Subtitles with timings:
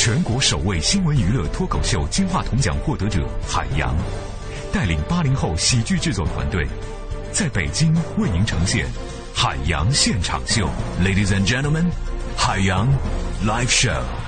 [0.00, 3.92] 全国首位新闻娱乐脱口秀金话筒奖获得者海洋，
[4.72, 6.64] 带领八零后喜剧制作团队，
[7.32, 8.86] 在北京为您呈现
[9.34, 10.68] 海洋现场秀。
[11.02, 11.86] Ladies and gentlemen，
[12.36, 12.86] 海洋
[13.44, 14.27] Live Show。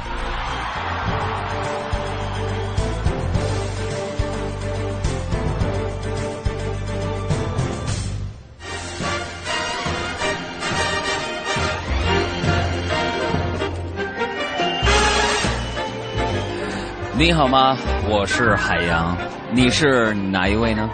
[17.19, 17.77] 你好吗？
[18.09, 19.17] 我是海洋，
[19.51, 20.89] 你是哪一位呢？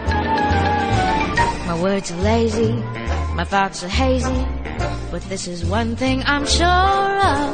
[1.68, 2.76] My words are lazy,
[3.36, 4.46] my thoughts are hazy,
[5.12, 7.50] but this is one thing I'm sure of.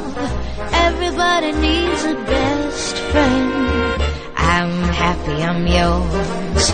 [0.72, 4.02] Everybody needs a best friend.
[4.36, 6.72] I'm happy I'm yours.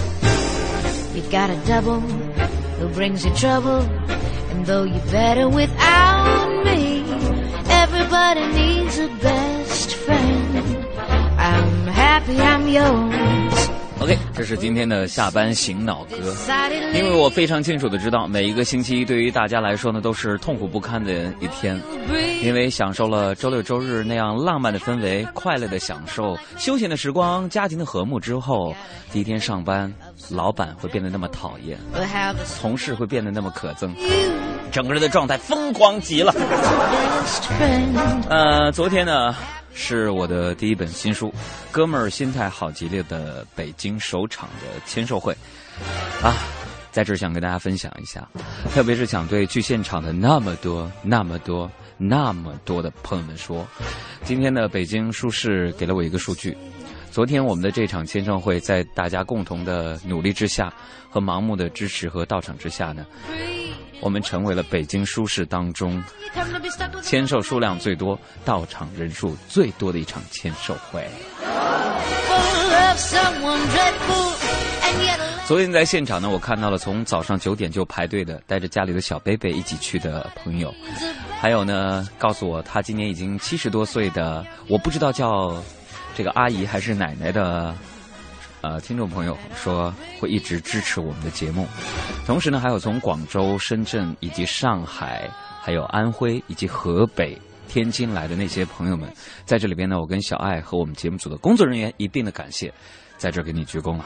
[1.15, 2.01] You've got a double
[2.80, 3.87] who brings you trouble,
[4.51, 7.05] and though you're better without me,
[7.69, 9.48] everybody needs a best friend.
[9.48, 9.48] I'm
[12.09, 13.70] happy I'm yours.
[14.00, 16.34] OK，这是今天的下班醒脑歌。
[16.95, 21.80] 因为我非常清楚的知道，每一个星期一对于大家来说呢，都是痛苦不堪的一天。
[22.42, 28.73] 因为享受了周六周日那样浪漫的氛围、快乐的享受、休闲的时光、家庭的和睦之后，
[29.12, 29.94] 第一天上班，
[30.31, 31.78] 老板会变得那么讨厌
[32.59, 33.94] 同事会变得那么可憎，
[34.72, 36.34] 整个人的状态疯狂极了。
[38.30, 39.36] 呃，昨天呢
[39.81, 41.30] 是我的第一本新书
[41.72, 45.33] 《哥们儿心态好极了》的北京首场的签售会
[46.22, 46.35] 啊，
[46.91, 48.27] 在这儿想跟大家分享一下，
[48.73, 53.66] 特别是想对去现场的那么多、那么多、那么多的朋友们说，
[54.25, 56.55] 今天的北京书市给了我一个数据。
[57.09, 60.72] 昨天我们的这场签售会，在大家共同的努力之下
[61.09, 63.05] 和盲目的支持和到场之下呢，
[64.02, 66.03] 我们成为了北京书市当中
[67.02, 71.08] 签售数量最多、到场人数最多的一场签售会。
[75.45, 80.74] 昨天在现场呢，我看到了从早上九点就排队的，带着家里的小贝贝一起去的朋友，
[81.41, 85.62] 还有呢，告诉我他今年已经七十多岁的，我不知道叫
[86.16, 87.75] 这个阿姨还是奶奶的。
[88.62, 91.66] 呃，听众朋友说会一直支持我们的节目，
[92.25, 95.30] 同时呢，还有从广州、深圳以及上海，
[95.62, 99.09] 还有安徽以及河北、天津来的那些朋友们，
[99.46, 102.74] 在这里边呢，我跟小爱和我们节目组的工作人员一并的感谢，
[103.16, 104.06] 在这给你鞠躬啊。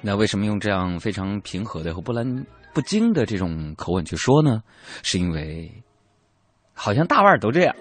[0.00, 2.24] 那为什么用这样非常平和的和波澜
[2.74, 4.60] 不惊的这种口吻去说呢？
[5.04, 5.70] 是因为
[6.74, 7.76] 好像大腕都这样。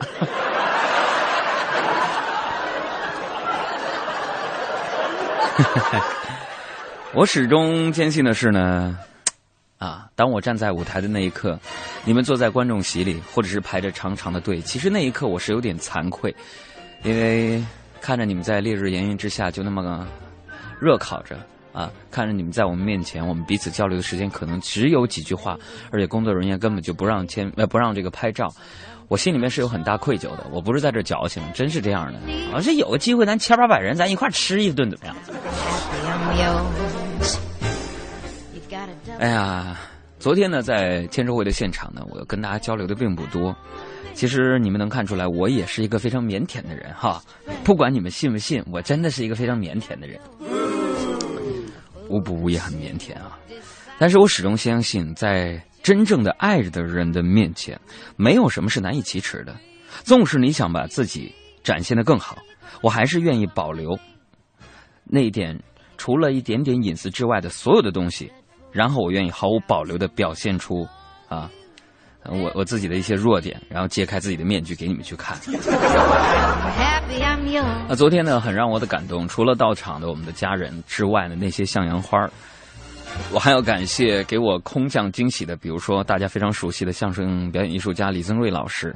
[7.13, 8.97] 我始终坚信的是呢，
[9.77, 11.59] 啊，当我站在舞台的那一刻，
[12.03, 16.35] 你们坐在观众席里，或者是排着长长的队，其实那一刻我是有点惭愧，
[17.03, 17.63] 因为
[18.01, 20.05] 看着你们在烈日炎炎之下就那么个
[20.79, 21.37] 热烤着
[21.77, 25.55] 啊，看着你们在我们面前，我们彼此交流的时间可能只有几句话，
[25.91, 28.51] 而且工作人员根本就不让签呃不让这个拍照。
[29.09, 32.19] 我心里面是有很大愧疚的，我不是在这矫情，真是这样的。
[32.51, 35.15] 而是有个机会，咱千八百人，咱一块吃一顿怎么样
[39.19, 39.77] 哎呀，
[40.19, 43.55] 昨天呢，在签售会的现场呢，我跟大家交流的并不多。
[44.13, 47.21] 其实你们能看出来，我也是一个非常腼腆的人哈。
[47.63, 50.19] 不管你们信不信，我真的是一个非常腼腆的人。
[52.09, 53.37] 无不无也很腼腆啊，
[53.99, 57.79] 但是我始终相信，在真正的爱着的人的面前，
[58.15, 59.55] 没有什么是难以启齿的。
[60.03, 62.37] 纵使你想把自己展现的更好，
[62.81, 63.97] 我还是愿意保留
[65.03, 65.57] 那一点
[65.97, 68.31] 除了一点点隐私之外的所有的东西，
[68.71, 70.87] 然后我愿意毫无保留的表现出
[71.29, 71.49] 啊，
[72.25, 75.37] 我我自己的一些弱点，然后揭开自己的面具给你们去看。
[77.87, 82.29] 那昨天呢，很让我的感动，除了到场的我们的家人之外呢，那些向阳花儿
[83.31, 88.93] 我还要感谢给我空降惊喜的，比如说大家非常熟悉的相声表演艺术家李增瑞老师，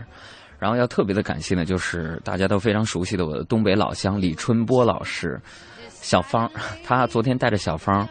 [0.60, 5.40] 然后要特别的感谢呢，就是大家都非常熟悉的我的东北老乡李春波老师，
[5.90, 6.52] 小芳，
[6.84, 8.07] 他昨天带着小芳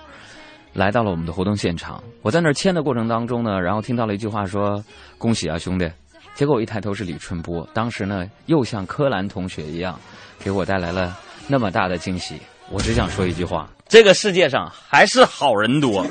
[0.72, 2.02] 来到了我们的活动现场。
[2.22, 4.82] 我在那儿签的过程当中呢，然后听到了一句话说
[5.18, 5.88] ：“恭喜啊，兄弟！”
[6.34, 9.98] 结果我一抬头是李春波，当时呢又像柯蓝同学一样，
[10.38, 11.16] 给我带来了
[11.48, 12.40] 那么大的惊喜。
[12.70, 16.06] 我只想说一句话：这个世界上还是好人多。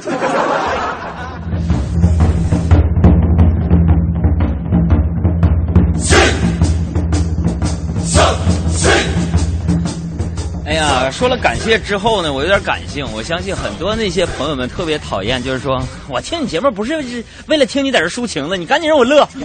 [11.12, 13.06] 说了感谢之后呢，我有点感性。
[13.14, 19.28] 我相信很多那些朋友们特别讨厌，就是说我听你节目不是是为了听你在这抒情的，你赶紧让我乐。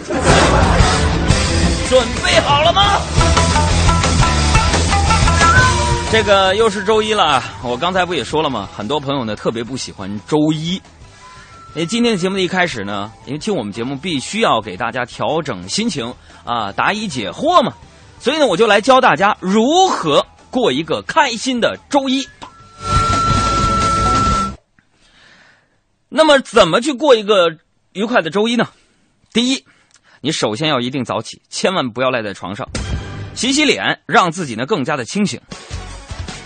[1.88, 3.00] 准备好了吗？
[6.10, 8.68] 这个又是周一了，我刚才不也说了吗？
[8.76, 10.80] 很多朋友呢特别不喜欢周一。
[11.74, 16.14] 那，今天的节目的一开始呢，因为听我们节目必须要给大家调整心情
[16.44, 17.72] 啊，答疑解惑嘛，
[18.20, 22.24] 所以呢，我就来教大家如何过一个开心的周一。
[26.08, 27.58] 那么，怎么去过一个
[27.92, 28.68] 愉快的周一呢？
[29.32, 29.64] 第一，
[30.20, 32.68] 你首先要一定早起，千万不要赖在床上，
[33.34, 35.40] 洗洗脸，让自己呢更加的清醒。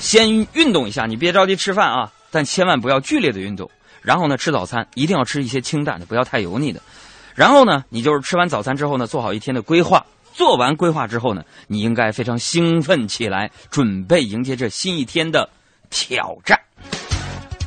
[0.01, 3.71] 先运动一下，你别着急吃饭啊，但千万不要剧烈的运动。
[4.01, 6.81] 然后呢，吃早餐一定要吃一些清淡的，不要太油腻的。
[7.35, 10.03] 然后呢，你就是吃完早餐之后呢，做好一天的规划。
[10.39, 15.51] 做完规划之后呢，你应该非常兴奋起来，准备迎接这新一天的
[15.91, 16.57] 挑战。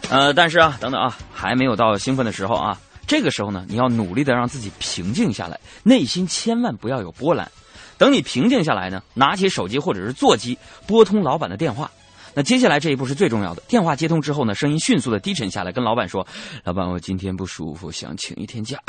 [0.09, 2.79] 呃，但是啊，等等啊，还没有到兴奋的时候啊。
[3.05, 7.51] 这个时候呢，你要努力的让自己平静下来，内心千万不要有波澜。
[7.97, 10.57] 等你平静下来呢，拿起手机或者是座机，
[10.87, 11.91] 拨通老板的电话。
[12.33, 13.61] 那接下来这一步是最重要的。
[13.67, 16.25] 电话接通之后呢，声音迅速的低沉下来，跟老板说
[16.63, 18.79] ：“老板，我今天不舒服，想请一天假，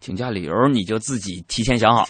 [0.00, 2.06] 请假理由你就自己提前想好。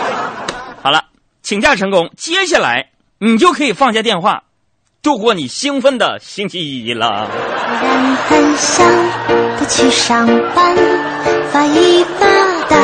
[0.82, 1.04] 好了，
[1.42, 4.44] 请假成功，接下来你就可以放下电话，
[5.02, 7.28] 度过你兴奋的星期一了。”
[7.82, 8.86] 人很想
[9.58, 10.76] 不去上班，
[11.50, 12.26] 发一发
[12.68, 12.76] 呆，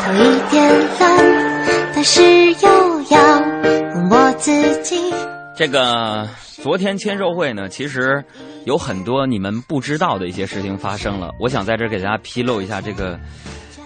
[0.00, 0.68] 偷一点
[0.98, 5.12] 懒，但是又要问我自己。
[5.54, 6.26] 这个
[6.62, 8.24] 昨天签售会呢，其实
[8.64, 11.30] 有很多你们不知道的一些事情发生了。
[11.40, 13.18] 我想在这给大家披露一下这个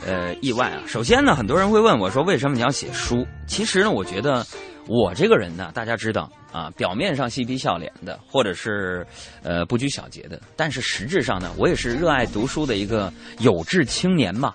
[0.06, 0.82] 呃意外啊。
[0.86, 3.26] 首先呢，很多人会问我说，为什么你要写书？
[3.46, 4.44] 其实呢，我觉得
[4.88, 9.06] 我这个人呢，大家知道啊，表面上嬉皮笑脸的，或者是
[9.42, 14.54] 呃不拘小节的，但是实质上呢，我也是热爱读书的一个有志青年嘛。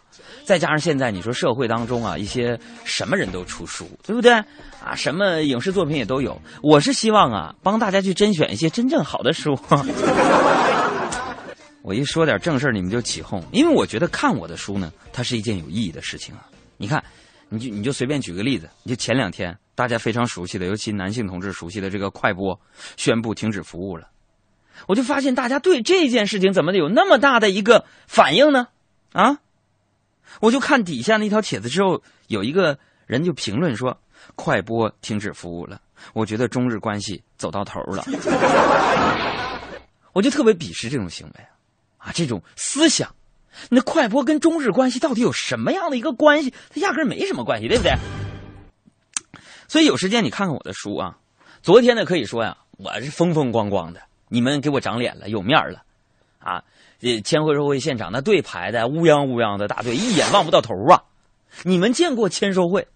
[0.50, 4.32] 再加上现在你说社会当中啊，一些什么人都出书，对不对？
[4.84, 6.42] 啊，什么影视作品也都有。
[6.64, 9.56] 我是希望啊，帮大家去甄选一些真正好的书。
[11.84, 16.48] 我一说点正事儿，你们就起哄，因为我觉得看我的书呢，它是一件有意义的事情啊。
[16.78, 17.04] 你看，
[17.50, 22.60] 你就你就随便举个例子，你就前两天大家非常熟悉的，尤其男性同志熟悉的这个快播
[22.98, 24.08] 宣布停止服务了，
[24.88, 28.70] 我就发现大家对这件事情怎么有那么大的一个反应呢？
[29.14, 29.38] 啊？
[30.40, 33.98] 我就看底下那条帖子之后，有一个人就评论说
[34.36, 35.82] ：“快播停止服务了。”
[36.14, 38.04] 我觉得中日关系走到头了。
[40.14, 41.46] 我就特别鄙视这种行为
[41.98, 43.14] 啊，这种思想。
[43.70, 46.54] 那快播跟中日关系到底有什么样的一个关系？
[46.70, 47.94] 它压根没什么关系，对不对？
[49.68, 51.18] 所以有时间你看看我的书啊。
[51.62, 55.84] 昨天呢，可以说呀，我是风风光光的，你们给我长脸了，有面了，
[56.40, 56.64] 啊。
[57.00, 61.04] 这签售会现场那队排的乌泱乌泱的大队，一眼望不到头啊！
[61.64, 62.88] 你们见过签售会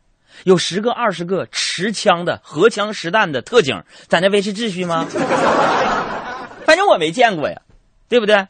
[0.44, 5.08] 有十个、二十个持枪的、荷枪实弹的特警在那维持秩序吗？
[6.66, 7.62] 反正我没见过呀，
[8.10, 8.48] 对不对？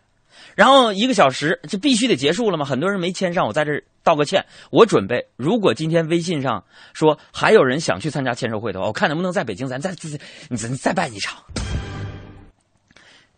[0.55, 2.65] 然后一个小时就必须得结束了吗？
[2.65, 3.71] 很多人没签上，我在这
[4.03, 4.45] 道个歉。
[4.71, 6.63] 我准备，如果今天微信上
[6.93, 11.37] 说还有人想去参加签售会的话，我看能不能在北京咱再再再办一场。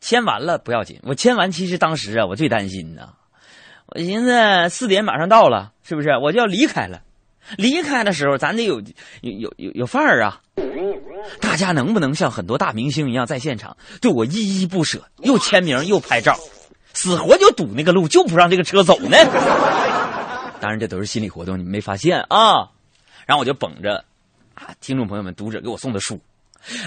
[0.05, 3.13] 签完了不要紧，我签完其实当时啊，我最担心呢。
[3.87, 7.01] 我寻思四点马上到了，是不是我就要离开了？
[7.57, 8.79] 离开的时候咱得有
[9.21, 10.41] 有有有有范儿啊！
[11.41, 16.38] 大家能不能像很多大明星一样在现场对我依依不舍，又签名又拍照，
[16.93, 19.17] 死活就堵那个路，就不让这个车走呢？
[20.59, 22.69] 当然这都是心理活动，你们没发现啊？
[23.25, 24.05] 然后我就捧着
[24.53, 26.21] 啊，听众朋友们、读者给我送的书，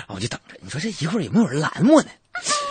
[0.06, 0.56] 我就等着。
[0.60, 2.08] 你说这一会儿有没有人拦我呢？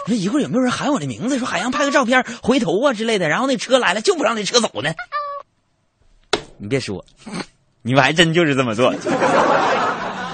[0.08, 1.38] 我说一会儿有没有人喊我的名字？
[1.38, 3.28] 说海洋拍个照片，回头啊之类的。
[3.28, 4.94] 然后那车来了，就不让那车走呢。
[6.58, 7.04] 你别说，
[7.82, 8.96] 你们还真就是这么做。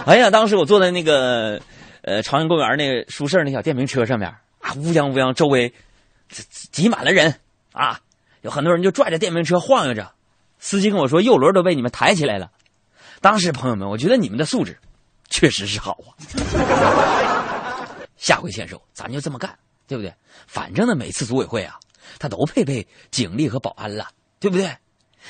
[0.06, 1.60] 哎呀，当时我坐在那个
[2.04, 5.74] 呃朝阳公园那个舒适那小电瓶车上面啊，乌泱乌泱，周围
[6.72, 7.34] 挤满了人
[7.72, 8.00] 啊，
[8.42, 10.12] 有很多人就拽着电瓶车晃悠着。
[10.60, 12.52] 司机跟我说，右轮都被你们抬起来了。
[13.22, 14.78] 当时朋友们，我觉得你们的素质
[15.30, 16.14] 确实是好啊。
[18.24, 19.54] 下回签售，咱就这么干，
[19.86, 20.14] 对不对？
[20.48, 21.78] 反正呢，每次组委会啊，
[22.20, 24.08] 他都配备警力和保安了，
[24.40, 24.78] 对不对？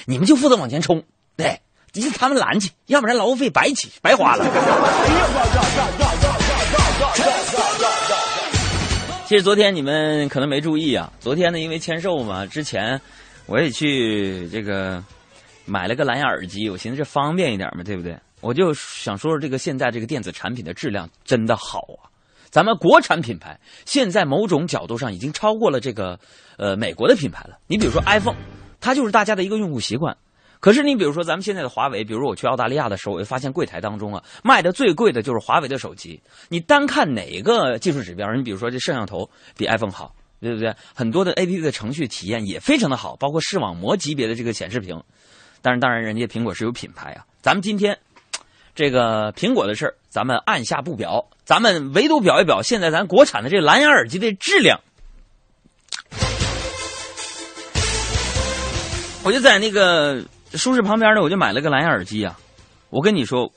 [0.05, 1.03] 你们就负责往前冲，
[1.35, 1.59] 对，
[1.93, 4.45] 你他们拦去，要不然劳务费白起白花了。
[9.25, 13.01] 其实昨天你们可能没注意啊，昨天呢，因为签售嘛，之前
[13.47, 15.03] 我也去这个
[15.65, 18.15] 买了个蓝牙耳机，我寻思这方便一点嘛，对不对？
[18.39, 22.12] 我就想说说这个现在这个电子产品的质量真的好啊。
[22.53, 26.19] 咱们国产品牌现在某种角度上已经超过了这个
[26.59, 27.57] 呃美国的品牌了。
[27.65, 28.35] 你比如说 iPhone，
[28.79, 30.15] 它就是大家的一个用户习惯。
[30.59, 36.21] 可是你比如说咱们现在的华为，比如我去澳大利亚的时候，我就发现柜台当中啊，卖的最贵的就是华为的手机。
[36.47, 40.71] 你单看哪个技术指标，你比如说这摄像头比 iPhone 好，对不对？
[40.93, 45.03] 很多的 APP 的程序体验也非常的好，包括视网膜级别的这个显示屏。
[45.63, 47.25] 但是当然，人家苹果是有品牌啊。
[47.41, 47.97] 咱们今天
[48.75, 54.79] 这个苹果的事儿，咱们按下不表，咱们唯独表一表现在咱国产的这蓝牙耳机的质量。
[59.23, 60.23] 我就在那个
[60.53, 62.37] 舒适旁边呢，我就买了个蓝牙耳机啊。
[62.89, 63.51] 我跟你说，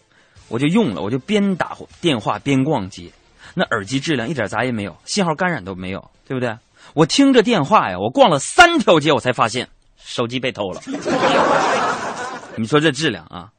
[0.49, 3.11] 我就用了，我就边打电话边逛街，
[3.55, 6.57] 那耳机质量一点杂音没有，信号干扰都没有，对不对？
[6.95, 10.81] 我听着电话呀，我逛了三条街，我才发现手机被偷了。
[12.57, 13.51] 你说这质量啊？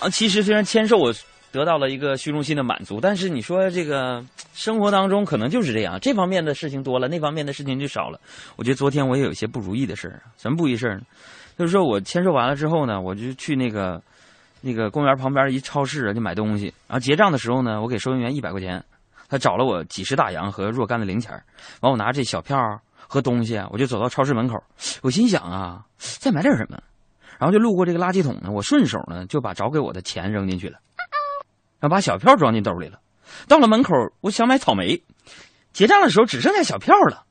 [0.00, 1.14] 啊，其实虽然签售我
[1.52, 8.20] 得到了一个虚荣心的满足，但是你说这个生活当中可能就是这样，这方面的事情多了，那方面的事情就少了。
[8.56, 11.02] 我觉得昨天我也有一些不如意的事儿，什么不如意事儿呢？
[11.58, 14.00] 就是说我签售完了之后呢，我就去那个
[14.60, 16.66] 那个公园旁边一超市啊，就买东西。
[16.86, 18.82] 然后结账的时候呢，我给收银员一百块钱，
[19.28, 21.32] 他找了我几十大洋和若干的零钱。
[21.80, 22.56] 完，我拿这小票
[23.08, 24.56] 和东西，我就走到超市门口。
[25.02, 26.78] 我心想啊，再买点什么？
[27.38, 30.78] 然后就路过这个垃圾桶呢，我顺手呢就把找给我的钱扔进去了，
[31.80, 33.00] 然后把小票装进兜里了。
[33.48, 35.02] 到了门口，我想买草莓，
[35.72, 37.24] 结账的时候只剩下小票了，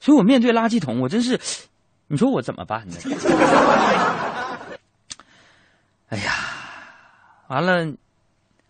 [0.00, 1.38] 所以我面对垃圾桶，我真是，
[2.08, 2.96] 你说我怎么办呢？
[6.08, 6.32] 哎呀，
[7.48, 7.92] 完了，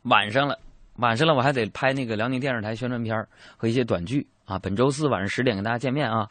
[0.03, 0.59] 晚上了，
[0.97, 4.59] 晚上了，我还得拍那个辽宁电视台宣传片和一些短剧啊。
[4.59, 6.29] 本周四晚上十点跟大家见面啊。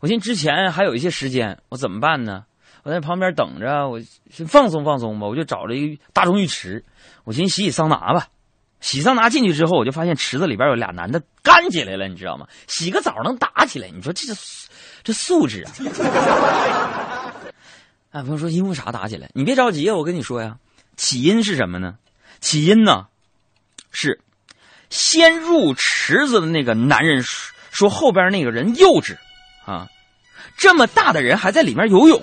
[0.00, 2.44] 我寻思之前还有一些时间，我怎么办呢？
[2.88, 5.26] 我在旁边等着，我先放松放松吧。
[5.26, 6.86] 我就找了一个大众浴池，
[7.24, 8.28] 我寻洗洗桑拿吧。
[8.80, 12.46] 洗桑拿进去之后，我就发现池子里边有俩男的干起来了，你知道吗？
[12.66, 14.32] 洗个澡能打起来，你说这
[15.04, 15.72] 这素质啊！
[18.10, 19.28] 哎，朋友说因为啥打起来？
[19.34, 20.56] 你别着急啊，我跟你说呀，
[20.96, 21.96] 起因是什么呢？
[22.40, 23.08] 起因呢
[23.92, 24.22] 是
[24.88, 27.22] 先入池子的那个男人
[27.70, 29.18] 说后边那个人幼稚
[29.66, 29.88] 啊，
[30.56, 32.22] 这么大的人还在里面游泳。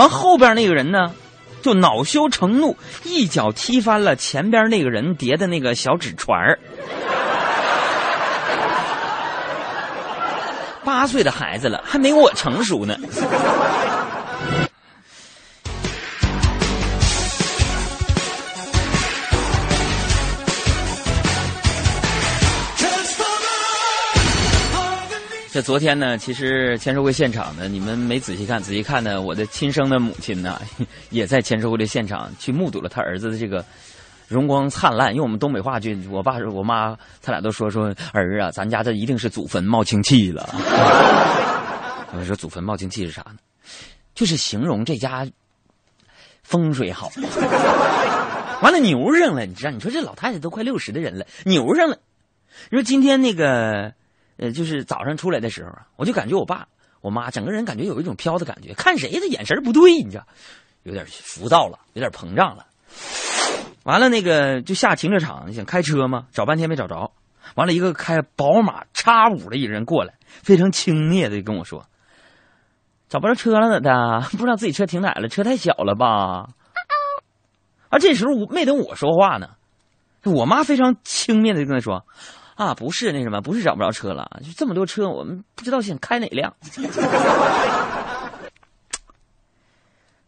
[0.00, 1.12] 完后边那个人呢，
[1.60, 6.58] 就恼羞成怒，一脚踢翻了前边那个人叠的那个小纸船儿。
[10.82, 12.96] 八岁的孩子了，还没我成熟呢。
[25.62, 30.60] 昨天呢，其实签售会现场呢，你们没仔细看，仔细看呢，我的亲生的母亲呢，
[31.10, 33.64] 也在签售会的现场去目睹了他儿子的这个
[34.26, 35.14] 荣光灿烂。
[35.14, 40.48] 用我们东北话就，我爸我妈他俩都说说儿啊，咱家这一定是祖坟冒青气了。
[42.14, 43.36] 我说祖坟冒青气是啥呢？
[44.14, 45.26] 就是形容这家
[46.42, 47.10] 风水好。
[48.62, 49.70] 完了牛上了，你知道？
[49.70, 51.98] 你说这老太太都快六十的人了，牛上了。
[52.70, 53.92] 你说今天那个。
[54.40, 56.66] 呃，就是早上出来的时候啊，我就感觉我爸、
[57.02, 60.26] 我妈整个人感觉有一种飘的感觉，看谁的眼神不对，你知道，
[60.84, 62.64] 有点浮躁了，有点膨胀了。
[63.84, 67.12] 完了，那个就下停车场想开车嘛，找半天没找着。
[67.54, 71.84] 完了，一个开宝马叉五的一人过来，非常轻蔑的跟我说
[73.10, 74.20] ：“找不着车了咋的？
[74.30, 75.28] 不知道自己车停哪了？
[75.28, 76.48] 车太小了吧？”
[77.90, 79.50] 啊，这时候我没等我说话呢，
[80.24, 82.06] 我妈非常轻蔑的就跟他说。
[82.60, 86.54] 啊，不是那什么，不是找不着车了，就这么多车，我们不知道想开哪辆。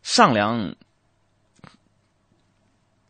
[0.03, 0.75] 上梁，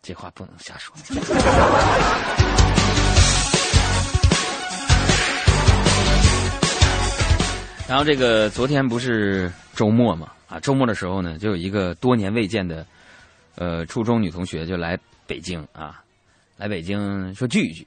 [0.02, 0.93] 这话不能瞎说。
[7.88, 10.33] 然后这个昨天不是周末嘛？
[10.49, 12.85] 啊，周末的时候呢，就有一个多年未见的，
[13.55, 14.99] 呃，初中女同学就来
[15.29, 16.02] 北京啊，
[16.57, 17.87] 来北京说聚一聚。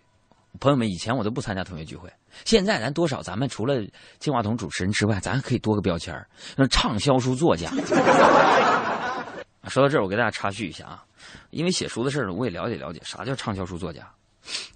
[0.59, 2.09] 朋友们，以前我都不参加同学聚会，
[2.43, 3.75] 现在咱多少咱们除了
[4.19, 6.13] 金话筒主持人之外，咱可以多个标签
[6.55, 7.69] 那畅销书作家。
[9.67, 11.03] 说到这儿，我给大家插叙一下啊，
[11.49, 14.07] 因为写书的事儿，我也了解了解，啥叫畅销书作家？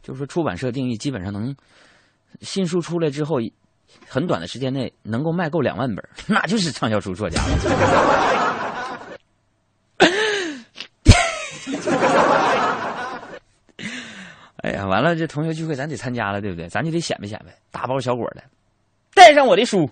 [0.01, 1.55] 就是说出版社定义基本上能
[2.41, 3.35] 新书出来之后，
[4.07, 8.48] 很短的时间内能够卖够两万本， 那就是畅销书作家了。
[14.61, 16.67] 哎呀，完了，这同学聚会咱得参加了，对不对？
[16.67, 18.43] 咱就得显摆显摆，大包小裹的，
[19.13, 19.89] 带上我的书，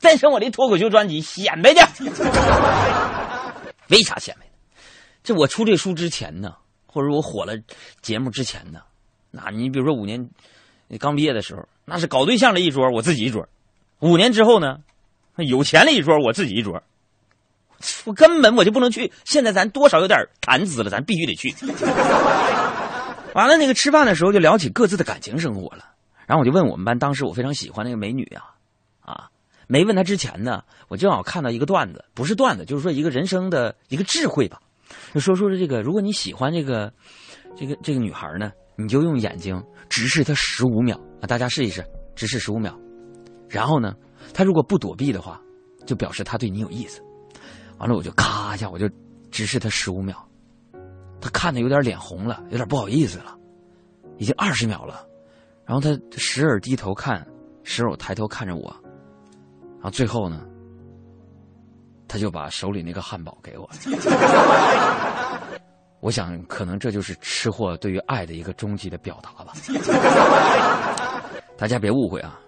[0.00, 2.04] 带上我的脱口秀专辑，显摆去。
[3.88, 4.46] 为啥显摆？
[5.22, 6.54] 这我出这书之前呢，
[6.86, 7.54] 或者我火了
[8.00, 8.80] 节目之前呢，
[9.30, 10.30] 那你比如说五年
[10.98, 13.42] 刚毕业的时候，那是搞对象的一桌，我自己一桌；
[14.00, 14.78] 五年之后呢，
[15.36, 16.82] 有钱了一桌，我自己一桌。
[18.06, 19.12] 我根本我就不能去。
[19.26, 21.54] 现在咱多少有点谈资了，咱必须得去。
[23.36, 25.84] 完了，那个吃饭的时候就聊起各自的感情生活了。
[26.26, 28.56] 然后我就问我们班当时我非常喜欢那个美女啊，
[29.00, 29.28] 啊，
[29.66, 34.58] 没问她之前呢，我正好看到一个段子，不是段子，就是说一个人生的一个智慧吧。
[35.12, 36.90] 就说说这个，如果你喜欢这个
[37.54, 42.74] 这个这个女孩呢，你就用眼睛直视她十五秒啊，大家试一试，直视十五秒。
[43.50, 43.92] 然后呢，
[44.32, 45.38] 她如果不躲避的话，
[45.84, 47.02] 就表示她对你有意思。
[47.76, 48.88] 完了，我就咔一下，我就
[49.30, 50.26] 直视她十五秒。
[51.26, 53.36] 他看的有点脸红了，有点不好意思了，
[54.16, 55.04] 已经二十秒了。
[55.64, 57.26] 然后他时而低头看，
[57.64, 58.72] 时而抬头看着我。
[59.74, 60.46] 然后最后呢，
[62.06, 63.68] 他就把手里那个汉堡给我。
[65.98, 69.52] 我想，可能这就是吃货对于爱的一个终极的表达吧。
[71.56, 72.38] 大家别误会啊！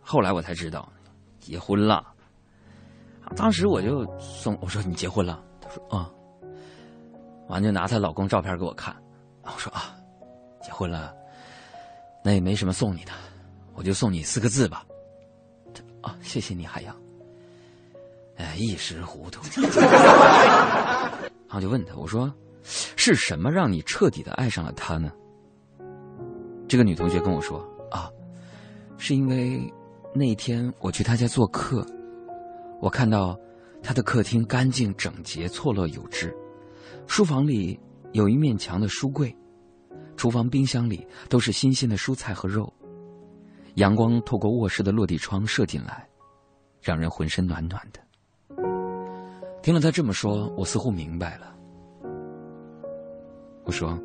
[0.00, 0.92] 后来我才知道，
[1.38, 2.04] 结婚了。
[3.36, 6.10] 当时我就送我说你结婚了，他说啊，
[7.48, 8.94] 完就拿她老公照片给我看，
[9.42, 9.96] 我说啊，
[10.62, 11.14] 结婚了，
[12.24, 13.12] 那也没什么送你的，
[13.74, 14.84] 我就送你四个字吧。
[16.00, 16.94] 啊，谢谢你海洋。
[18.36, 19.40] 哎，一时糊涂。
[21.48, 22.32] 然后就问他，我说
[22.62, 25.12] 是什么让你彻底的爱上了他呢？
[26.66, 27.58] 这个女同学跟我说
[27.90, 28.10] 啊，
[28.98, 29.72] 是因为
[30.14, 31.86] 那天我去他家做客。
[32.80, 33.38] 我看到
[33.82, 36.36] 他的客厅干净整洁、错落有致，
[37.06, 37.78] 书房里
[38.12, 39.34] 有一面墙的书柜，
[40.16, 42.72] 厨房冰箱里都是新鲜的蔬菜和肉。
[43.74, 46.08] 阳光透过卧室的落地窗射进来，
[46.80, 48.00] 让人浑身暖暖的。
[49.62, 51.56] 听了他这么说，我似乎明白了。
[53.64, 53.98] 我说：“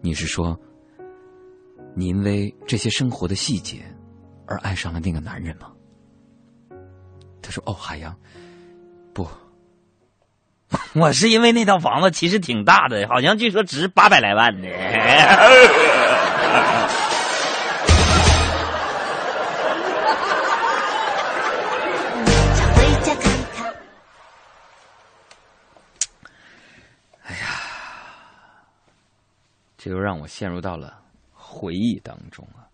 [0.00, 0.58] 你是说，
[1.94, 3.84] 你因为这些生活的细节
[4.46, 5.72] 而爱上了那个男人吗？”
[7.42, 8.16] 他说：“哦，海洋，
[9.12, 9.26] 不，
[10.94, 14.68] 我是因为那套房子其实挺大的，好像据说值八百来万呢。
[22.76, 23.74] 回家看看。
[27.24, 27.40] 哎呀，
[29.78, 30.98] 这又让我陷入到了
[31.32, 32.67] 回忆当中啊。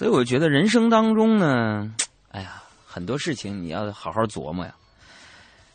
[0.00, 1.92] 所以我觉得人生当中呢，
[2.32, 4.72] 哎呀，很多事情你要好好琢磨呀。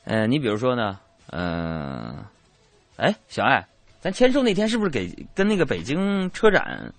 [0.05, 0.97] 呃，你比如说呢，
[1.29, 2.25] 嗯、
[2.97, 3.63] 哎，小爱，
[4.01, 6.91] 咱签售那天是不是给跟那个北京车展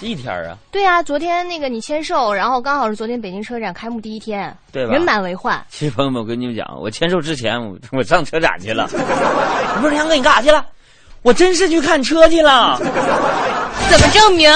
[0.00, 0.56] 是一天啊？
[0.70, 4.94] 对啊，昨天那个你签售，然后刚好是昨天北京车展开幕第一天，对吧？
[4.94, 5.62] 人满为患。
[5.68, 8.88] 其实朋友们，我跟你们讲，我签售之前，我我上车展去了。
[9.82, 10.64] 不是杨哥，你干啥去了？
[11.20, 12.78] 我真是去看车去了。
[12.78, 14.50] 怎么证明？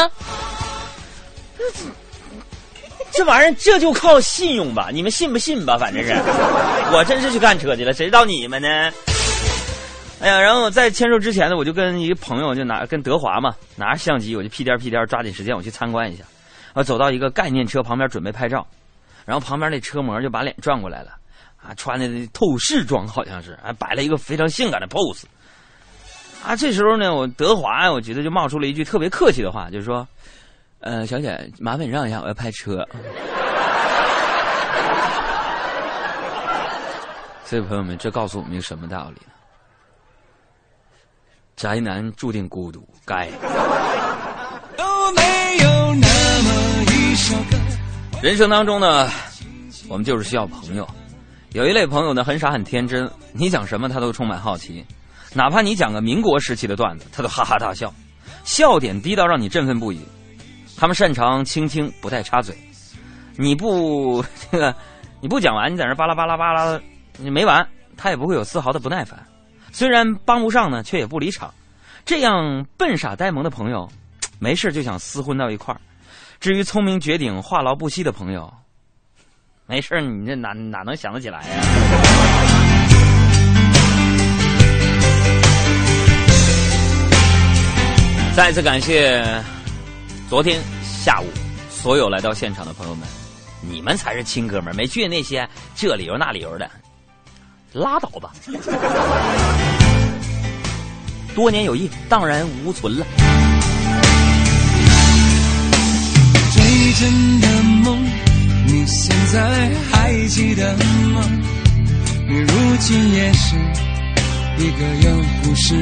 [3.12, 5.76] 这玩意儿这就靠信用吧，你们信不信吧？
[5.76, 6.12] 反正是，
[6.92, 8.68] 我真是去干车去了，谁知道你们呢？
[10.20, 16.22] 哎呀，然后在签售之前呢，我就跟一个朋友就拿跟德华嘛，拿着相机，我就屁颠屁颠抓紧时间我去参观一下。
[16.72, 18.64] 啊，走到一个概念车旁边准备拍照，
[19.26, 21.10] 然后旁边那车模就把脸转过来了，
[21.56, 25.24] 啊，穿的透视装好像是，还摆了一个非常性感的 pose。
[26.44, 30.06] 啊，这时候呢，我德华，我觉得就冒出了一句特别客气的话，就是说。
[30.80, 32.86] 呃，小姐，麻烦你让一下，我要拍车。
[37.44, 39.32] 所以，朋友们，这告诉我们一个什么道理呢？
[41.56, 43.28] 宅男注定孤独，该。
[48.22, 49.10] 人生当中呢，
[49.88, 50.88] 我们就是需要朋友。
[51.52, 54.82] 有一类朋友呢，很傻很天真，你讲什么他都充满好奇，
[55.34, 57.92] 哪怕你讲个民国时期的段子，他都哈哈大笑，
[58.44, 60.00] 笑点低到让你振奋不已。
[60.80, 62.56] 他们擅长倾听，不带插嘴。
[63.36, 64.74] 你不 这个，
[65.20, 66.80] 你不讲完，你在那巴拉巴拉巴拉，
[67.18, 69.22] 你没完，他也不会有丝毫的不耐烦。
[69.72, 71.52] 虽然帮不上呢，却也不离场。
[72.06, 73.86] 这样笨傻呆萌的朋友，
[74.40, 75.80] 没事就想厮混到一块儿。
[76.40, 78.50] 至于聪明绝顶、话痨不息的朋友，
[79.66, 81.62] 没事你这哪哪能想得起来呀、
[88.34, 89.22] 再次感谢
[90.30, 91.26] 昨天下午
[91.68, 93.04] 所有来到现场的朋友们，
[93.60, 96.70] 你们才是亲哥们儿，没去那些这理由那理由的，
[97.72, 98.30] 拉倒吧。
[101.34, 103.04] 多年友谊荡然无存了。
[106.52, 107.48] 最真的
[107.82, 108.00] 梦，
[108.68, 110.72] 你现在还记得
[111.12, 111.28] 吗？
[112.28, 113.56] 你如今也是
[114.58, 115.74] 一个有故事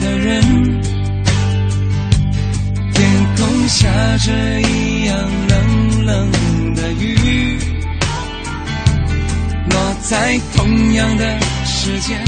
[0.00, 1.01] 的人。
[3.68, 5.16] 下着一样
[5.48, 6.30] 冷冷
[6.74, 7.58] 的雨，
[9.70, 12.22] 落在同样的时间，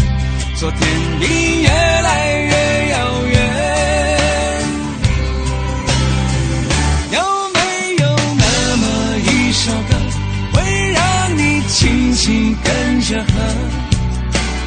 [0.56, 0.80] 昨天
[1.20, 3.34] 已越来越遥远。
[7.12, 7.20] 有
[7.52, 7.58] 没
[8.02, 8.84] 有那么
[9.18, 9.92] 一首歌，
[10.52, 13.32] 会让你轻轻跟着和，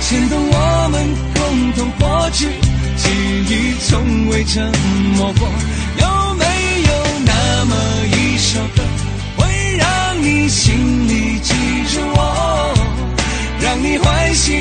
[0.02, 0.96] 牵动我们
[1.34, 2.46] 共同过去，
[2.98, 3.10] 记
[3.50, 4.72] 忆从未沉
[5.16, 5.48] 默过？
[6.38, 6.46] 有没
[6.84, 6.90] 有
[7.26, 7.76] 那么
[8.16, 8.84] 一首歌，
[9.38, 11.54] 会让你心里记
[11.96, 12.74] 着我，
[13.60, 14.54] 让你欢喜，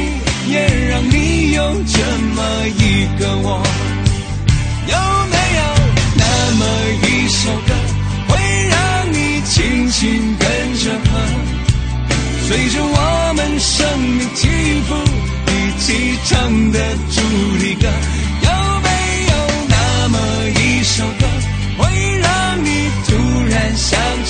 [0.48, 1.98] 也让你有这
[2.34, 3.62] 么一个我？
[4.88, 4.96] 有
[5.30, 5.62] 没有
[6.16, 6.24] 那
[6.56, 6.64] 么
[7.02, 7.74] 一首歌，
[8.28, 8.38] 会
[8.70, 11.20] 让你轻轻跟着和，
[12.48, 14.48] 随着我们生命起
[14.88, 14.94] 伏
[15.52, 16.78] 一起唱的
[17.10, 17.20] 主
[17.58, 17.86] 题歌？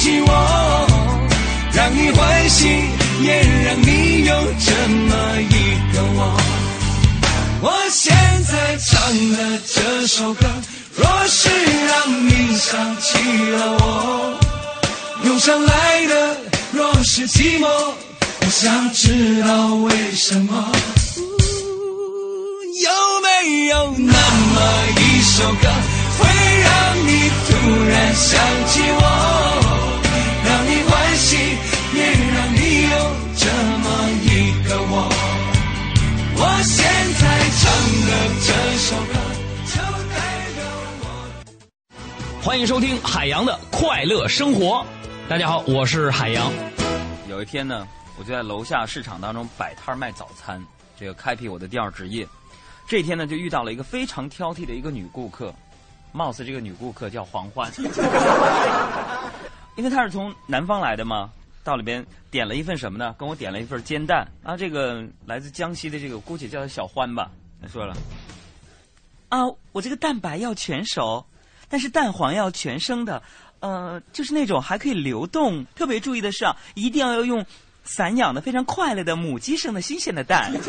[0.07, 0.87] 起我，
[1.73, 2.69] 让你欢喜，
[3.23, 6.41] 也让你有这么一个我？
[7.61, 8.15] 我现
[8.45, 10.47] 在唱的这首歌，
[10.95, 11.49] 若是
[11.89, 13.19] 让你想起
[13.51, 14.39] 了我，
[15.25, 16.37] 涌上来的
[16.71, 20.71] 若是寂寞，我想知道为什么。
[22.85, 22.93] 有
[23.25, 24.13] 没有那
[24.55, 24.57] 么
[25.01, 25.69] 一首歌，
[26.17, 26.29] 会
[26.63, 27.51] 让你突
[27.89, 28.39] 然想
[28.69, 29.03] 起我，
[42.47, 44.87] 欢迎收听海洋的快乐生活。
[45.29, 46.53] 大家好，我是海洋。
[47.29, 47.85] 有一天呢，
[48.17, 50.65] 我就在楼下市场当中摆摊儿卖早餐，
[50.97, 52.25] 这个开辟我的第二职业。
[52.87, 55.53] 这天呢，就遇到了一个非常挑剔的一个女顾客，
[56.13, 57.69] 貌似这个女顾客叫黄欢，
[59.75, 61.29] 因为她是从南方来的嘛，
[61.65, 63.13] 到里边点了一份什么呢？
[63.19, 67.29] 跟我点了一份煎蛋啊，这个来自江西的这个姑且叫她小欢吧。
[67.61, 67.97] 她说了，
[69.31, 69.41] 啊，
[69.73, 71.27] 我这个蛋白要全熟，
[71.69, 73.23] 但是蛋黄要全生的，
[73.61, 75.65] 呃，就是那种还可以流动。
[75.75, 77.45] 特别注意的是啊，一定要用
[77.85, 80.53] 散养的、非常快乐的母鸡生的新鲜的蛋。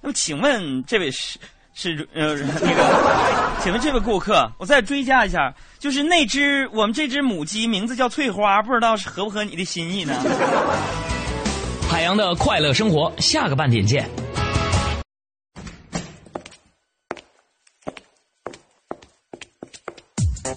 [0.00, 1.38] 那么，请问这位是
[1.74, 10.14] 是呃 那个，请问这位顾客，我再追加一下，就是那只我们这只母鸡名字叫翠花，不知道是合不合你的心意呢？”
[11.90, 14.08] 海洋的快乐生活，下个半点见。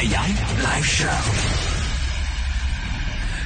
[0.00, 1.04] 海洋 live show，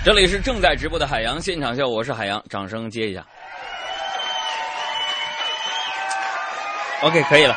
[0.05, 3.25] 这里是正在直播的海洋现场秀，我是海洋，掌声接一下。
[7.03, 7.57] OK，可以了。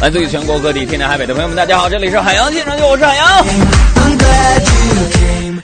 [0.00, 3.44] 来自于全国各地天南海北的朋友们，大家好，这里是海洋现场秀，我是海洋。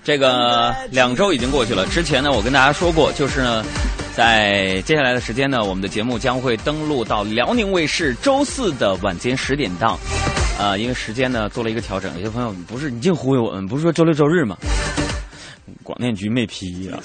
[0.06, 3.64] 这个两周已经过去了，之前呢，我跟大家说过，就是呢，
[4.14, 9.98] 在接下来的时间呢，我们的节目将会登陆到辽宁卫视周四的晚间十点档。
[10.60, 14.56] 啊、因为时间呢做了一个调整，有些朋友不是你净忽悠我们，不是说周六周日吗？
[15.82, 17.02] 广电局没批啊、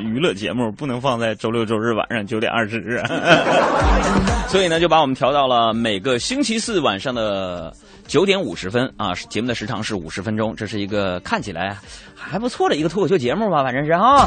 [0.00, 3.02] 娱乐节目不能放在周六周日晚上九点二十日，
[4.48, 7.70] 所以呢就把我们调到了每个星期四晚上的
[8.08, 11.76] 九点五十分啊，节目的时长是五十分钟，这是一个看起来
[12.16, 14.26] 还不错的一个脱口秀节目吧，反正是哈。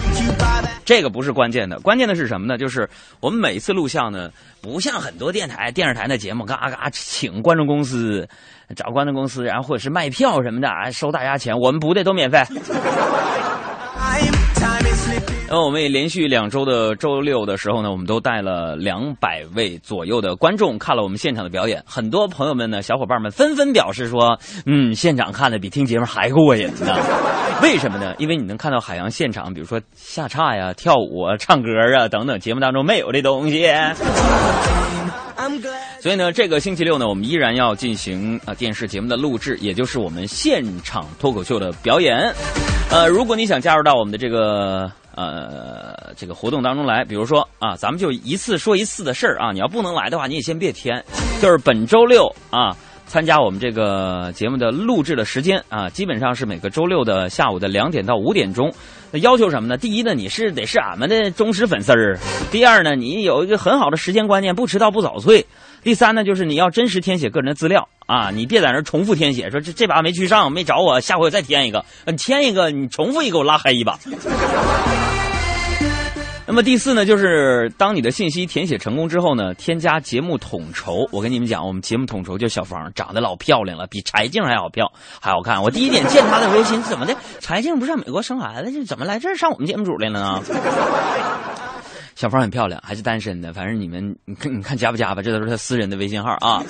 [0.85, 2.59] 这个不是关键的，关键的是什么呢？
[2.59, 2.87] 就是
[3.19, 4.29] 我们每次录像呢，
[4.61, 8.27] 不像很多电台、电视台的节目，嘎嘎请观众公司，
[8.75, 12.39] 找观众公司，然后或者是卖票什么的，啊，收大家钱，我们不的都免费。
[15.53, 21.83] 那我们也连续两周的周六的时候呢，我们都带了两百位左右的观众看了我们现场的表演。
[21.85, 26.95] 很多朋友们呢，小伙伴们纷纷表示说，嗯，现场看的比听节目还过瘾呢。
[27.61, 28.15] 为什么呢？
[28.17, 33.67] 因为你能看到海洋现场，比如说下叉呀、跳舞啊、唱歌啊等等节目当中没有的东西。
[35.99, 42.33] 所以呢，这个星期六呢，我们依然要进行啊、呃、电视节目的录制，也就是我们现场脱口秀的表演。
[42.89, 51.03] 呃，如果你想加入到我们的这个呃这个活动当中来，比如说啊，咱们就一次说一次的事儿啊，你要不能来的话，你也先别填。
[51.41, 52.75] 就是本周六啊，
[53.07, 58.71] 参加我们这个节目的录制的时间啊，基本上是每个周六的下午的两点到五点钟。
[59.11, 59.77] 那要求什么呢？
[59.77, 62.15] 第一呢，你是得是俺们的忠实粉丝儿；
[62.49, 65.43] 第二呢，你有一个很好的时间观念，不迟到不早退；
[65.83, 71.83] 第三呢，就是你要真实填写个人的资料啊，你别在那重复填写，说这这把没去上，没找我，下回我再填一个。
[72.05, 73.97] 你填一个，你重复一个，我拉黑一把。
[76.45, 81.07] 那么第四呢，就是当你的信息填写成功之后呢，添加节目统筹。
[81.11, 84.91] 我跟你们讲，我们节目统筹就小芳，长得老漂亮了，比柴静还好漂，
[85.21, 85.63] 还好看。
[85.63, 90.43] 我第一点见她的时候，心怎么的，柴静不是在美国生孩子，这怎么来这儿上我们节目组来了呢？
[92.21, 96.61] 小芳很漂亮，还是单身的，反正你们你看你看加不加吧，这都是她私人的微信号啊。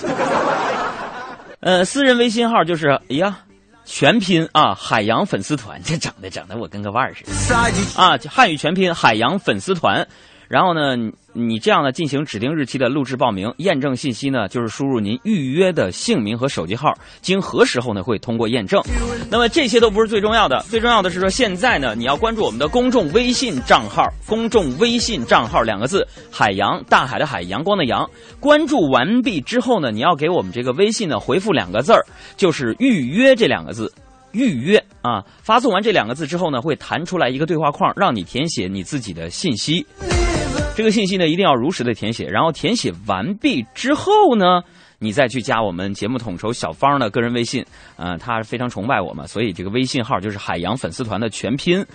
[1.60, 3.38] 呃，私人微信号就是哎呀。
[3.84, 8.18] 全拼啊，海洋粉丝团，这整的整的我跟个腕儿似的啊！
[8.30, 10.08] 汉语全拼海洋粉丝团，
[10.48, 10.96] 然后呢，
[11.34, 18.82] 你这样呢进行指定日期的录制报名，验证信息呢就是输入您预约的姓名和手机号，经核实后呢会通过验证。
[19.32, 28.10] 那么这些都不是最重要的，最重要的是说现在呢你要关注我们的公众微信账号，公众微信账号两个字，海洋大海的海，阳光的阳。
[28.39, 33.91] 关注完毕之后呢，你要给我们这个微信呢回复两个字儿，就是预约这两个字。
[34.34, 35.22] 预约啊！
[35.44, 39.86] 发送完这两个字之后呢，会弹出来一个对话框，让你填写你自己的信息。
[40.76, 42.26] 这个信息呢，一定要如实的填写。
[42.26, 44.62] 然后填写完毕之后呢，
[45.00, 47.64] 你再去加我们节目统筹小芳的个人微信。
[47.98, 51.86] 呃，他非常崇拜我们，所以这个微信号就是海洋粉丝团的全拼。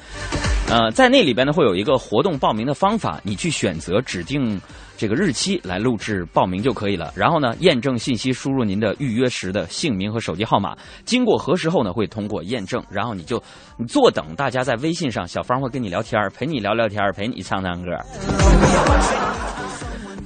[0.69, 4.61] 呃，在那里边呢，会有一个活动报名的方法，你去选择指定。
[4.97, 7.13] 这个日期来录制报名就可以了。
[7.15, 10.77] 然后呢，验证信息，输入您的预约时的姓名和手机号码。
[11.05, 12.83] 经过核实后呢，会通过验证。
[12.91, 13.41] 然后你就
[13.79, 17.91] 你坐等大家在微信上，小芳会跟你聊天，陪你聊聊天，陪你唱唱歌。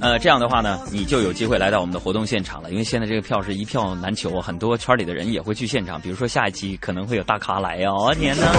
[0.01, 2.71] 呃，这样的话呢，你就有机会来到我们的活动现场了。
[2.71, 6.01] 因为现在这个票是一票难求，很多圈里的人也会去现场。
[6.01, 7.93] 比如说下一期可能会有大咖来呀！
[7.93, 8.47] 我天哪！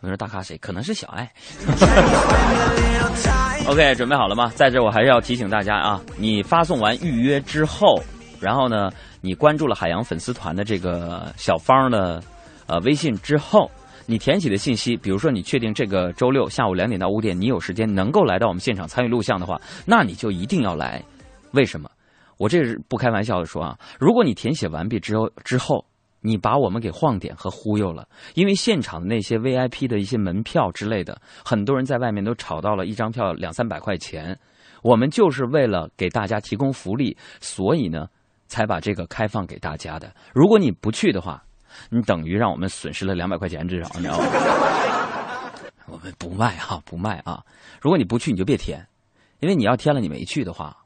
[0.00, 0.56] 我说大咖谁？
[0.58, 1.30] 可能是小爱。
[3.68, 4.50] OK，准备好了吗？
[4.54, 8.02] 在这我还是要提醒大家啊，你发送完预约之后，
[8.40, 8.88] 然后呢，
[9.20, 12.18] 你关注了海洋粉丝团的这个小芳的
[12.66, 13.70] 呃微信之后，
[14.06, 21.02] 你填写的信息，比如说你确定这个周六下午两点到五点你有时间能够来到我们现场参与录像的话，那你就一定要来。
[21.52, 21.90] 为什么？
[22.38, 25.84] 我这是不开玩笑的说啊，如果你填写完毕之后之后。
[26.20, 34.38] 你把我们给晃点和忽悠了，因为现场的那些 VIP 的一些门票之类的，很多人在外面都炒到了一张票两三百块钱。
[34.82, 38.06] 我们就是为了给大家提供福利，所以呢，
[38.46, 40.12] 才把这个开放给大家的。
[40.32, 41.42] 如果你不去的话，
[41.90, 44.24] 你等于让我们损失了两百块钱至少，你知道吗？
[45.90, 47.42] 我们不卖哈，不卖啊！
[47.80, 48.86] 如果你不去，你就别填，
[49.40, 50.76] 因为你要填了，你没去的话。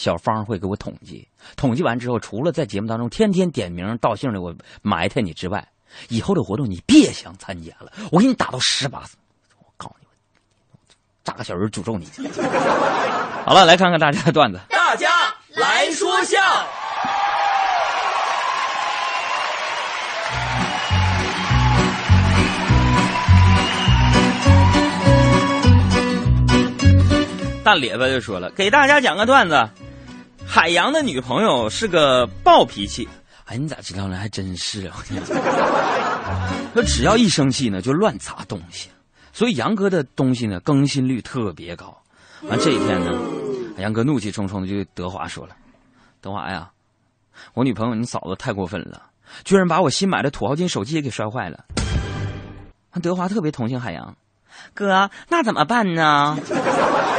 [0.00, 5.62] 小芳会给我统计，统计完之后，除了在节目当中天天点名道姓的我埋汰你之外，
[6.08, 9.18] 以后的活动你别想参加了，我给你打到十八次，
[9.58, 10.06] 我告诉你，
[11.22, 12.06] 扎个小人诅咒你。
[13.44, 14.58] 好了，来看看大家的段子。
[14.70, 15.10] 大家
[15.50, 16.38] 来说笑。
[27.62, 29.68] 大咧巴就说了，给大家讲个段子。
[30.50, 33.08] 海洋的女朋友是个暴脾气，
[33.44, 34.16] 哎，你咋知道呢？
[34.16, 34.96] 还真是啊！
[36.74, 38.88] 说 只要一生气呢，就乱砸东西，
[39.32, 41.96] 所以杨哥的东西呢更新率特别高。
[42.48, 43.16] 完这一天呢，
[43.78, 45.54] 杨哥怒气冲冲的就对德华说了
[46.20, 46.68] ：“德华呀，
[47.54, 49.02] 我女朋友你嫂子太过分了，
[49.44, 51.64] 居然把我新买的土豪金手机也给摔坏了。”
[53.00, 54.16] 德华特别同情海洋，
[54.74, 56.36] 哥，那怎么办呢？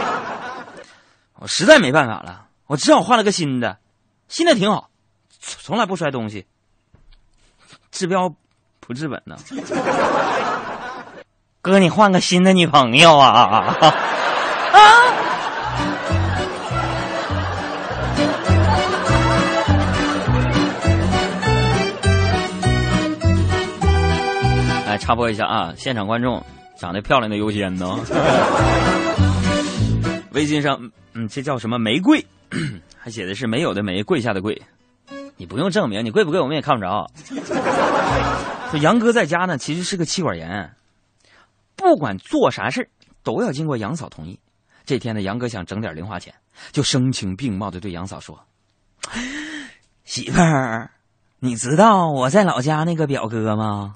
[1.40, 2.48] 我实在没办法了。
[2.72, 3.80] 我只好换了个新的，
[4.30, 4.90] 新的挺好，
[5.42, 6.46] 从来不摔东西，
[7.92, 8.34] 治标
[8.80, 9.36] 不治本呢。
[11.62, 13.30] 哥，你换个新的女朋友啊！
[13.30, 13.78] 啊！
[24.88, 26.42] 来，插播一下啊，现场观众
[26.78, 28.00] 长得漂亮的优先呢。
[30.32, 32.26] 微信上，嗯，这叫什么玫瑰？
[32.98, 34.62] 还写的是没有的没，跪下的跪。
[35.38, 37.10] 你不用证明，你跪不跪我们也看不着。
[38.70, 40.74] 说杨哥在家呢，其实是个妻管严，
[41.76, 42.90] 不管做啥事
[43.24, 44.40] 都要经过杨嫂同意。
[44.86, 46.34] 这天呢，杨哥想整点零花钱，
[46.72, 48.40] 就声情并茂的对杨嫂说
[50.06, 50.92] ：“媳妇儿，
[51.40, 53.96] 你知道我在老家那个表哥吗？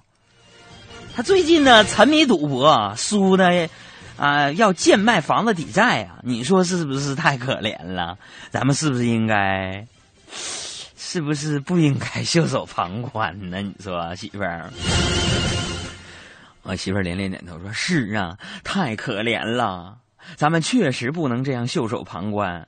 [1.16, 3.70] 他最近呢沉迷赌博，输的
[4.18, 6.20] 啊要贱卖房子抵债啊！
[6.24, 8.18] 你说是不是太可怜了？
[8.50, 9.86] 咱们是不是应该？”
[10.98, 13.62] 是不是不应该袖手旁观呢？
[13.62, 14.70] 你说，媳妇儿？
[16.64, 19.98] 我媳妇儿连连点头，说是啊，太可怜了，
[20.36, 22.68] 咱们确实不能这样袖手旁观。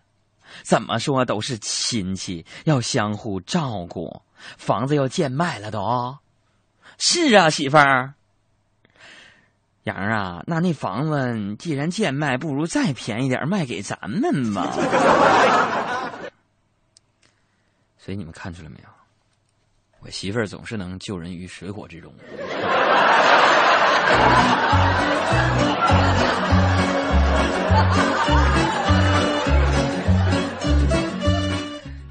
[0.63, 4.21] 怎么说都是亲戚，要相互照顾。
[4.57, 6.15] 房子要贱卖了都。
[6.99, 8.13] 是啊，媳妇儿。
[9.87, 14.67] 杨啊，那那房子既然贱卖，不如再便宜点卖给咱们吧。
[17.97, 18.89] 所以你们看出来没有？
[20.01, 22.13] 我媳妇儿总是能救人于水火之中。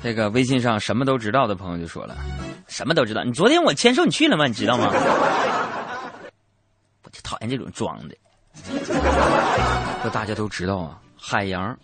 [0.02, 2.16] 这个微信上什么都知道的朋友就说了
[2.68, 4.46] ：“什么都知道，你昨天我签售你去了吗？
[4.46, 4.90] 你知道吗？”
[7.06, 8.16] 我就讨厌这种装的。
[10.02, 11.78] 说大家都知道啊，海洋。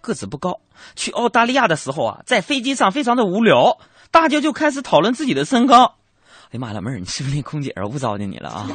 [0.00, 0.60] 个子不高，
[0.94, 3.78] 去澳大利亚的时候啊，在飞机上非常的无聊，
[4.12, 5.84] 大家就开始讨论自己的身高。
[5.84, 7.82] 哎呀妈，老妹儿，你是不是那空姐啊？
[7.82, 8.68] 我不糟践你了啊！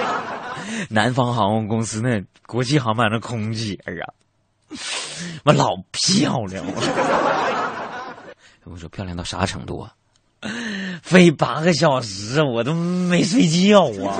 [0.88, 4.08] 南方航空公司那国际航班的空姐啊，
[5.44, 6.72] 我老漂亮了。
[8.64, 9.92] 我说漂亮到啥程度啊？
[11.02, 14.16] 飞八个小时我都没睡觉啊！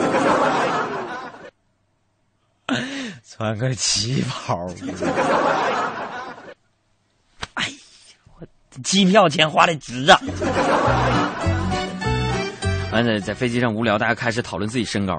[3.24, 4.66] 穿个旗袍。
[7.54, 7.76] 哎呀，
[8.38, 8.46] 我
[8.82, 10.20] 机票钱花的值啊！
[12.92, 15.14] 完了，在飞机上无聊，大家开始讨论自己身高。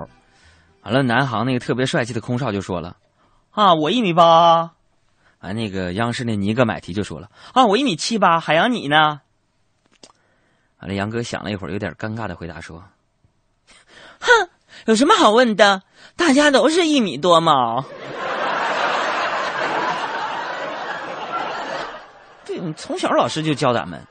[0.83, 2.97] 完了，南航那个特别帅气的空少就说了
[3.51, 4.71] ：“啊，我一米八。”
[5.39, 9.21] 完，那个央视那尼格买提就说了：“啊，我一米七八。”海洋你呢？
[10.79, 12.83] 完了，杨哥想了一会儿，有点尴尬的回答说
[14.19, 14.49] ：“哼，
[14.85, 15.83] 有什么好问的？
[16.17, 17.85] 大家都是一米多嘛。
[22.45, 24.01] ”对从小老师就教咱们，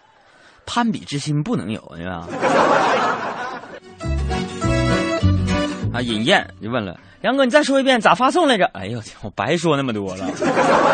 [0.64, 2.26] 攀比之心不能有，对吧？
[5.92, 8.66] 啊，尹燕就问了杨哥，你再说一遍咋发送来着？
[8.74, 10.26] 哎呦天，我白说那么多了。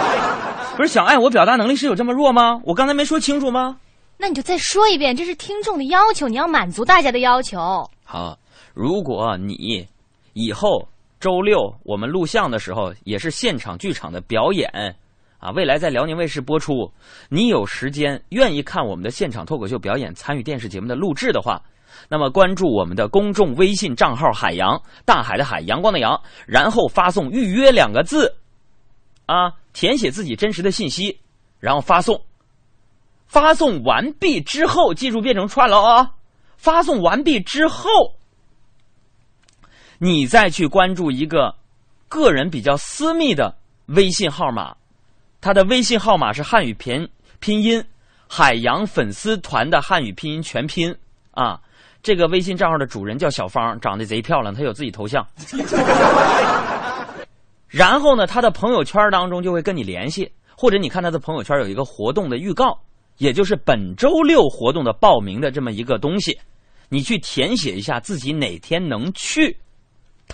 [0.77, 2.61] 不是小爱，我表达能力是有这么弱吗？
[2.64, 3.77] 我刚才没说清楚吗？
[4.16, 7.59] 那你就再说一遍，这是听众的要求，你要满足大家的要求。
[8.05, 8.38] 好，
[8.72, 9.88] 如果你
[10.33, 10.88] 以后
[11.23, 14.69] 周六我们录像的时候也是现场剧场的表演。
[15.39, 16.93] 啊，未来在辽宁卫视播出，
[17.29, 21.63] 你有时间愿意看我们的现场脱口秀表演，参与电视节目的录制的话，
[22.09, 28.35] 那么关注我们的公众微信账号“海洋大海的海阳光的阳”，然后发送“预约”两个字，
[29.27, 31.21] 啊，填写自己真实的信息，
[31.61, 32.21] 然后发送。
[33.29, 36.11] 发送完毕之后，记住变成串了啊！
[36.57, 37.89] 发送完毕之后，
[40.05, 41.55] 你再去关注一个
[42.09, 43.55] 个人比较私密的
[43.87, 44.75] 微信号码。
[45.41, 47.85] 他的微信号码是汉语拼拼音，
[48.27, 50.93] 海洋粉丝团的汉语拼音全拼
[51.31, 51.61] 啊。
[52.03, 55.25] 这个微信账号的主人叫小芳，长得贼漂亮，她有自己头像。
[57.71, 62.77] 然后呢，他的朋友圈当中就会跟你联系，或者你看他的朋友圈有一个活动的预告，
[63.19, 66.37] 也就是本周六活动的报名的这么一个东西，
[66.88, 69.57] 你去填写一下自己哪天能去，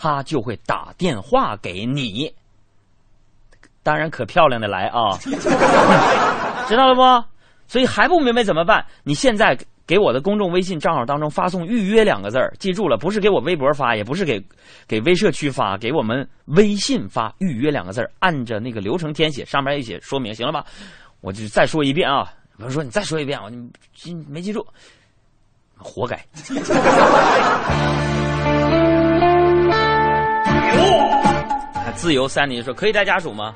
[0.01, 2.33] 他就会打电话给你。
[3.83, 5.17] 当然可漂亮的来啊，
[6.69, 7.03] 知道了不？
[7.67, 8.85] 所以还不明白怎么办？
[9.03, 14.41] 你现在给我的公众微信账号当中发送“预约”两个字儿，记住了，不是给我微博发，也不是给
[14.87, 20.65] 给微社区发，给我们微信发“预约”两个字儿，按着那个流程填写，上面一写说明，行了吧？
[21.21, 22.33] 我就再说一遍啊！
[22.57, 23.51] 不是说你再说一遍，我
[23.95, 24.67] 记没记住，
[25.77, 26.19] 活该。
[31.97, 33.55] 自由三林说：“可以带家属吗？”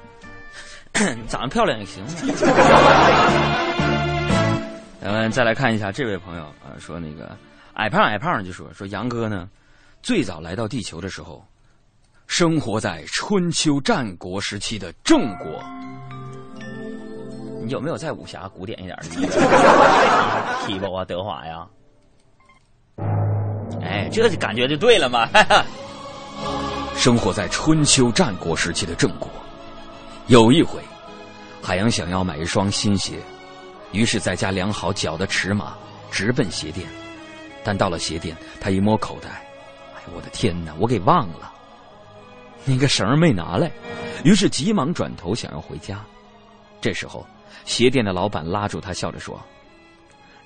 [1.28, 2.04] 长得漂亮也行。
[5.00, 7.36] 咱们再来看一下这位朋友啊，说那个
[7.74, 9.48] 矮胖矮胖就说说杨哥呢，
[10.02, 11.42] 最早来到地球的时候，
[12.26, 15.62] 生活在春秋战国时期的郑国。
[17.64, 19.04] 你有没有再武侠古典一点的？
[20.66, 21.66] 提拔啊，德华呀？
[23.80, 25.26] 哎，这就感觉就对了嘛。
[25.26, 25.64] 哈哈
[27.02, 29.28] 生活在春秋战国时期的郑国。
[30.28, 30.80] 有一回，
[31.60, 33.14] 海洋想要买一双新鞋，
[33.90, 35.74] 于是在家量好脚的尺码，
[36.12, 36.86] 直奔鞋店。
[37.64, 39.30] 但到了鞋店，他一摸口袋，
[39.96, 41.52] 哎我的天哪，我给忘了，
[42.64, 43.68] 那个绳儿没拿来，
[44.22, 46.00] 于是急忙转头想要回家。
[46.80, 47.26] 这时候，
[47.64, 49.42] 鞋店的老板拉住他，笑着说：“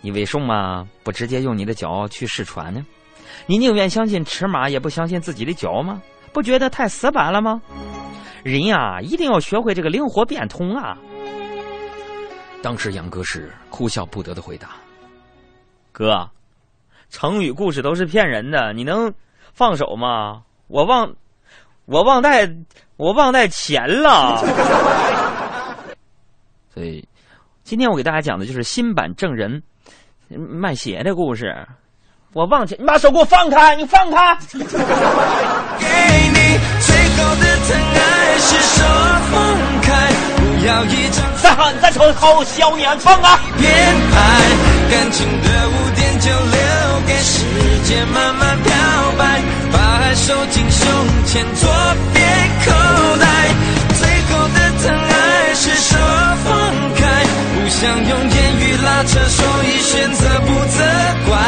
[0.01, 2.83] 你为什么不直接用你的脚去试穿呢？
[3.45, 6.01] 你宁愿相信尺码，也不相信自己的脚吗？
[6.37, 7.63] 不觉得太死板了吗？
[8.45, 10.95] 人呀，一定要学会这个灵活变通啊！”
[12.63, 14.73] 当时杨哥是哭笑不得的回答
[15.93, 16.29] ：“哥。”
[17.09, 19.11] 成语故事都是骗人的，你能
[19.55, 20.43] 放手吗？
[20.67, 21.11] 我忘，
[21.87, 22.47] 我忘带，
[22.99, 24.37] 我忘带钱了。
[26.69, 27.09] 所以，
[27.63, 29.63] 今天我给大家讲的就是新版证人
[30.29, 31.67] 卖鞋的故事。
[32.33, 34.37] 我忘记，你把手给我放开，你放开。
[34.53, 34.69] 给你
[36.81, 38.85] 最后的疼爱是手
[39.33, 39.89] 放开，
[40.37, 41.25] 不要一张。
[41.43, 42.95] 再好，你再抽，好削你啊！
[42.99, 43.39] 放开。
[43.59, 44.21] 别爱
[44.91, 47.45] 感情的污点就留给时
[47.85, 48.75] 间慢慢漂
[49.17, 49.41] 白，
[49.73, 50.87] 把爱收进胸
[51.25, 51.71] 前左
[52.13, 52.27] 边
[52.67, 52.71] 口
[53.19, 53.27] 袋。
[53.99, 55.97] 最后的疼爱是手
[56.45, 56.53] 放
[56.97, 57.25] 开，
[57.55, 60.85] 不想用言语拉扯，所以选择不责
[61.27, 61.39] 怪。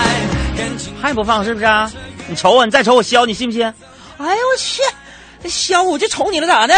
[1.00, 1.90] 还不放是不是啊？
[2.28, 3.64] 你瞅我，你再瞅我削你信不信？
[4.18, 4.82] 哎呦我去，
[5.48, 6.74] 削我就瞅你了咋的？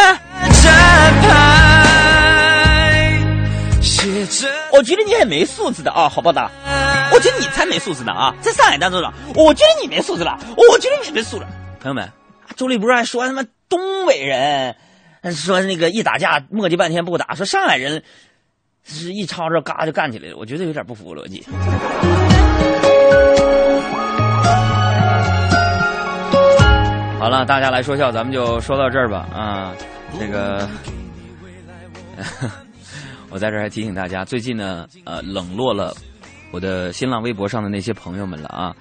[4.73, 6.51] 我觉得你很没素质的啊，好不好的？
[7.13, 8.35] 我觉得你才没素质呢啊！
[8.41, 11.45] 在上海当中了，我觉得你没素质了，我觉得你没素质。
[11.81, 12.11] 朋友们，
[12.57, 14.77] 周立波还说他妈东北人，
[15.35, 18.03] 说那个一打架磨叽半天不打，说上海人
[18.85, 21.45] 是一吵吵嘎就干起来了，我觉得有点不符合逻辑。
[27.21, 29.29] 好了，大家来说笑，咱们就说到这儿吧。
[29.31, 29.75] 啊，
[30.19, 30.67] 这个，
[33.29, 35.95] 我在这儿还提醒大家，最近呢，呃，冷落了
[36.51, 38.75] 我的新浪微博上的那些朋友们了啊。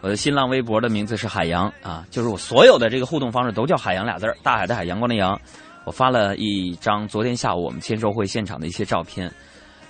[0.00, 5.40] 我的新浪微博的名字是海洋啊，就是我所有的这个互动方式都叫海洋俩字儿，大海的海，阳光的阳。
[5.84, 9.32] 我发了一张昨天下午我们签售会现场的一些照片，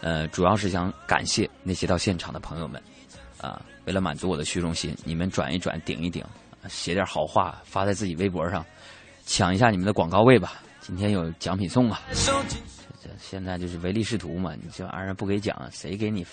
[0.03, 2.79] 呃，主要是想感谢那些到现场的朋友们
[3.41, 3.63] 啊。
[3.87, 6.23] 为了满足我的虚荣心，你们转一转，顶一顶。
[6.69, 8.65] 写点好话发在自己微博上，
[9.27, 10.55] 抢一下你们的广告位吧！
[10.81, 12.01] 今天有奖品送啊！
[13.03, 14.55] 这现在就是唯利是图嘛！
[14.55, 16.27] 你这玩意儿不给奖，谁给你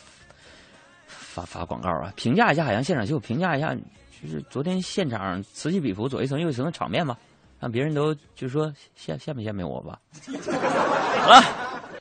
[1.07, 2.11] 发发广告啊？
[2.15, 7.17] 评价一下海洋现场秀，评价一下就是昨天现场此起彼伏、左一层右一层的场面吧，
[7.59, 8.67] 让别人都就说
[8.97, 9.99] 羡羡不羡慕我吧？
[11.21, 11.41] 好了，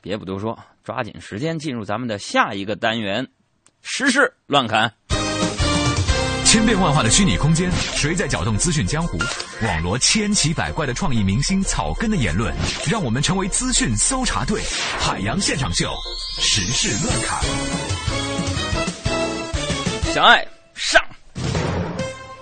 [0.01, 3.27] 别不多说，抓紧时间进入咱们的下一个单元——
[3.81, 4.93] 时事乱侃。
[6.51, 9.17] 千变万化的虚拟空间，谁在搅动资讯江湖？
[9.63, 12.53] 网罗千奇百怪的创意明星草根的言论，
[12.89, 14.61] 让我们成为资讯搜查队。
[14.99, 15.89] 海洋现场秀，
[16.41, 17.41] 时事乱侃。
[20.13, 20.50] 小爱。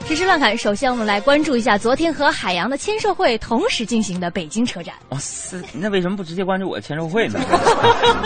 [0.09, 4.95] 时事乱侃，首先我们来关注一下昨天和海洋的签售会同时进行的北京车展。
[5.09, 7.39] 哇塞，那为什么不直接关注我的签售会呢？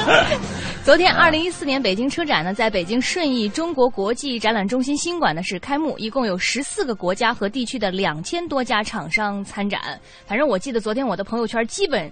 [0.86, 10.00] 昨天，二零一四年北京车展呢，在北京顺义中国国际展览中心新馆呢是开幕，一共有十四个国家和地区的两千多家厂商参展。
[10.26, 12.10] 反正我记得昨天我的朋友圈基本，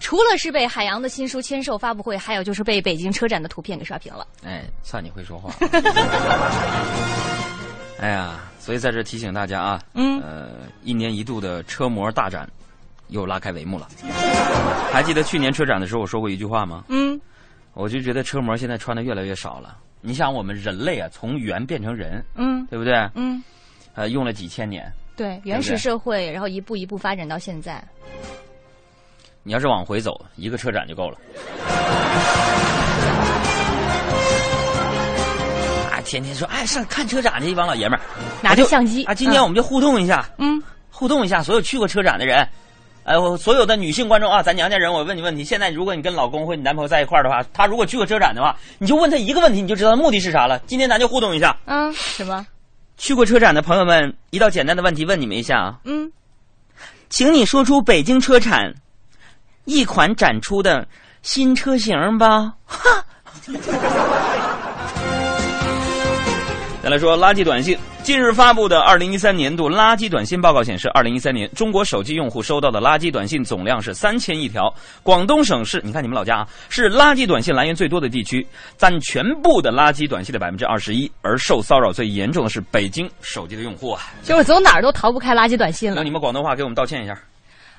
[0.00, 4.26] 除了是被海洋的新书签售发布会，还有就是被北京车展的图片给刷屏了。
[4.44, 5.50] 哎，算你会说话。
[7.98, 8.38] 哎呀。
[8.64, 10.52] 所以在这提醒大家啊，嗯，呃，
[10.84, 12.48] 一年一度的车模大展
[13.08, 13.86] 又拉开帷幕了。
[14.90, 16.82] 还记得去年车展的时候我说过一句话吗？
[16.88, 17.20] 嗯，
[17.74, 19.76] 我就觉得车模现在穿的越来越少了。
[20.00, 22.94] 你想，我们人类啊，从猿变成人，嗯，对不对？
[23.14, 23.44] 嗯，
[23.94, 24.90] 呃，用了几千年。
[25.14, 27.84] 对，原始社会，然后一步一步发展到现在。
[29.42, 31.18] 你要是往回走，一个车展就够了。
[36.14, 38.02] 天天说，哎，上看车展的一帮老爷们儿，
[38.40, 39.12] 拿着相机啊。
[39.12, 40.62] 今天我们就互动一下，嗯，
[40.92, 42.46] 互动一下所有去过车展的人，
[43.02, 50.56] 哎，我所有的女性观众啊，咱娘家人，我问你问题：现在如果你跟老公或你男朋友在一块儿的话，他如果去过车展的话，你就问他一个问题，你就知道目的是啥了。
[50.60, 52.46] 今天咱就互动一下，嗯，什么？
[52.96, 56.12] 去过车展的朋友们，一道简单的问题问你们一下啊，嗯，
[57.08, 58.72] 请你说出北京车展
[59.64, 60.86] 一款展出的
[61.22, 63.04] 新车型吧，哈。
[66.84, 67.78] 再来说垃圾短信。
[68.02, 74.70] 近日发布的二零一三年度垃圾短信报告显示，二零一三年中国手机用户收到的垃圾短信总量是三千亿条。
[75.02, 81.10] 广东省是，你看你们老家啊，是垃圾短信来源最多的地区，占全部的垃圾短信的百分之二十一。
[81.22, 85.96] 而受骚扰最严重的是北京手机的用户啊，就是走哪儿都逃不开垃圾短信了。
[85.96, 87.18] 用你们广东话给我们道歉一下。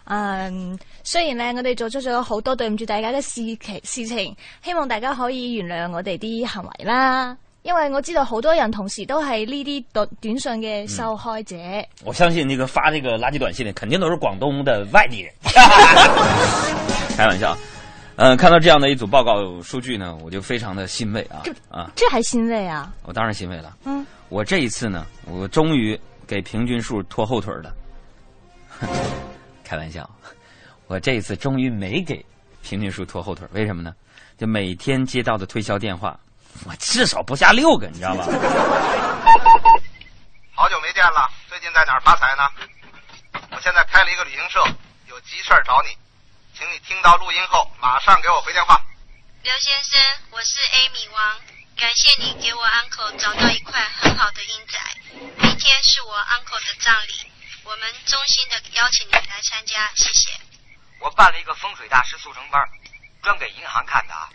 [0.06, 7.38] 嗯，雖然咧我哋做出咗好多对唔住大家嘅事情事情，希望大家可以原谅我哋啲行为啦。
[7.66, 11.58] 因为我知道好多人同时都系呢啲短短信嘅受害者。
[12.04, 15.34] 我相信那个发这个垃圾短信的肯定都是广东的外地人。
[17.18, 17.58] 开玩笑，
[18.18, 21.90] 呃，看到这样的一组报告数据呢，我就非常的欣慰啊啊！
[21.96, 22.94] 这还欣慰啊？
[23.02, 23.76] 我当然欣慰了。
[23.86, 27.74] 嗯，我这一次呢，我终于给平均数拖后腿了。
[29.66, 30.08] 开玩笑，
[30.86, 32.24] 我这一次终于没给
[32.62, 33.92] 平均数拖后腿，为什么呢？
[34.38, 36.20] 就每天接到的推销电话，
[36.64, 38.26] 我至少不下六个，你知道吧？
[40.56, 42.50] 好久没见了，最近在哪儿发财呢？
[43.52, 44.64] 我现在开了一个旅行社，
[45.08, 45.90] 有急事儿找你，
[46.58, 48.82] 请你听到录音后马上给我回电话。
[49.44, 50.02] 刘先生，
[50.32, 51.40] 我是 Amy 王，
[51.76, 54.80] 感谢你给我 uncle 找到一块很好的阴宅。
[55.38, 57.32] 明天是我 uncle 的葬礼，
[57.64, 60.32] 我们衷心的邀请你来参加，谢谢。
[61.00, 62.64] 我办了一个风水大师速成班，
[63.22, 64.30] 专给银行看的啊。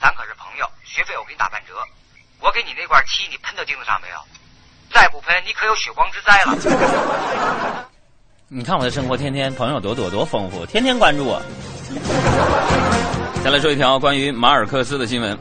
[0.00, 1.74] 咱可是朋友，学费我给你打半折。
[2.40, 4.16] 我给你那罐漆，你喷到钉子上没有？
[4.92, 7.88] 再不喷，你可有血光之灾了。
[8.48, 11.42] 你看我的生活，天天朋友多多多丰富，天天关注我。
[13.42, 15.36] 再来说一条关于马尔克斯的新闻。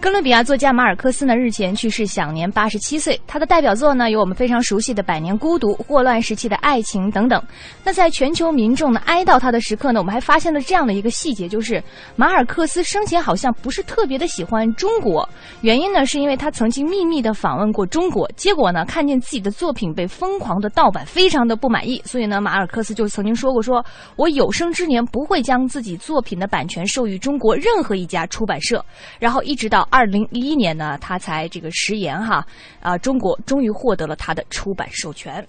[0.00, 3.20] 哥伦比亚作家马尔克斯呢日前去世，享年八十七岁。
[3.26, 7.42] 他的代表作呢有我们非常熟悉的《百年孤独》《霍乱时期的爱情》等等。
[7.84, 11.84] 那在全球民众呢哀悼他的时刻呢，我们还发现了这样的一个细节，就是
[12.16, 15.28] 马尔克斯生前好像不是特别的喜欢中国。
[15.60, 22.00] 原因呢是因为他曾经秘密的访问过中国，结果呢看见自己的作品被疯狂的盗版，非常的不满意。
[22.06, 23.84] 所以呢马尔克斯就曾经说过说，
[24.16, 28.82] 我有生之年不会将自己作品的版权授予中国任何一家出版社。
[29.18, 29.86] 然后一直到。
[29.90, 32.46] 二零一一年呢，他才这个食言哈，
[32.80, 35.44] 啊，中国终于获得了他的出版授权。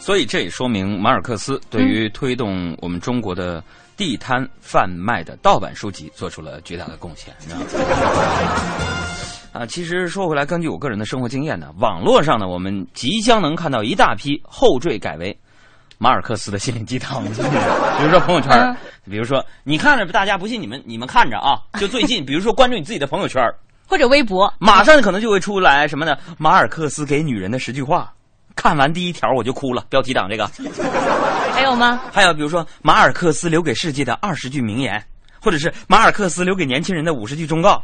[0.00, 3.62] 所以这也说明马尔克斯对于推动我们中国的
[3.96, 7.32] 地摊贩卖的盗版书籍做出了巨大的贡献。
[9.52, 15.38] 啊，其实说回来，根据我个人的生活经验呢，网络上呢，我们即将能看到一大批后缀改为
[15.98, 23.40] 马尔克斯的心灵鸡汤， 比如说朋友圈，比如说你看着大家不信，你们你们看着啊，就最近，比如说关注你自己的朋友圈。
[23.86, 26.16] 或者微博，马上可能就会出来什么呢？
[26.38, 28.12] 马尔克斯给女人的十句话，
[28.56, 29.84] 看完第一条我就哭了。
[29.88, 30.50] 标题党这个，
[31.52, 32.00] 还有吗？
[32.12, 35.04] 还有比如说马尔克斯留给世界的二十句名言，
[35.40, 37.82] 或者是马尔克斯留给年轻人的五十句忠告，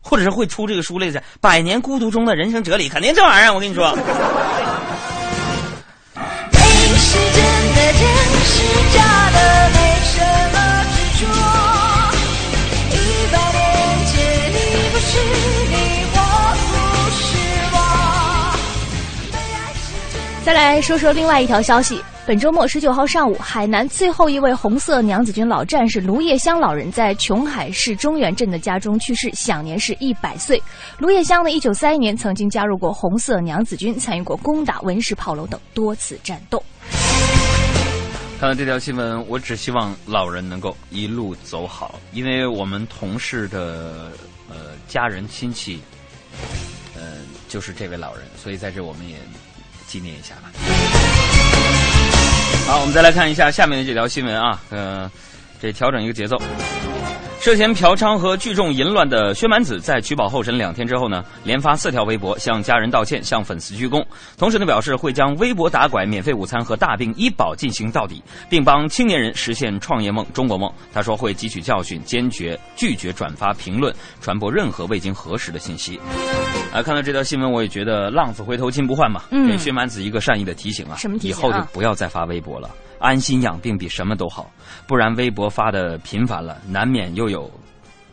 [0.00, 3.94] 或者是会出这个书类的《百年孤独中的人生哲理》，肯定这玩意儿，我跟你说。
[6.52, 6.58] 没
[6.98, 7.42] 是真
[7.74, 8.00] 的，真
[8.44, 8.62] 是
[8.96, 9.38] 假的，
[20.44, 22.02] 再来说说另外一条消息。
[22.26, 30.60] 本周末十九号上午，海南最后一位红色娘子军老战士卢叶香老人在琼海市中原镇的家中去世，享年是一百岁。
[30.98, 36.60] 卢叶香呢，一九三一年曾经加入过红色娘子军，参与过攻打文氏炮楼等多次战斗。
[38.40, 44.10] 看到这条新闻，我只希望老人能够一路走好，因为我们同事的
[44.48, 44.56] 呃
[44.88, 45.80] 家人亲戚，
[46.96, 47.18] 呃
[47.48, 49.16] 就是这位老人，所以在这我们也。
[49.92, 50.50] 纪念一下吧。
[52.66, 55.10] 好，我们再来看一下下面的这条新闻啊，呃，
[55.60, 56.40] 这调整一个节奏。
[57.42, 64.00] 涉嫌嫖娼和聚众淫乱的薛蛮子，在取保候审两天之后呢，连发四条微博向家人道歉，向粉丝鞠躬，
[64.38, 70.72] 同时呢表示会将微博打拐、免费午餐和大病医保进行到底，并帮青年人实现创业梦、中国梦。
[70.92, 75.98] 他说会汲取教训，坚决拒绝转发、评论、传播任何未经核实的信息。
[76.72, 81.30] 啊，看到这条新闻，我也觉得浪子回头金不换嘛，给薛蛮子一个善意的提醒啊，什么提醒？
[81.30, 82.70] 以后就不要再发微博了。
[83.02, 84.48] 安心养病比什么都好，
[84.86, 87.50] 不然微博发的频繁了，难免又有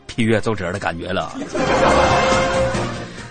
[0.07, 1.31] 批阅奏折的感觉了。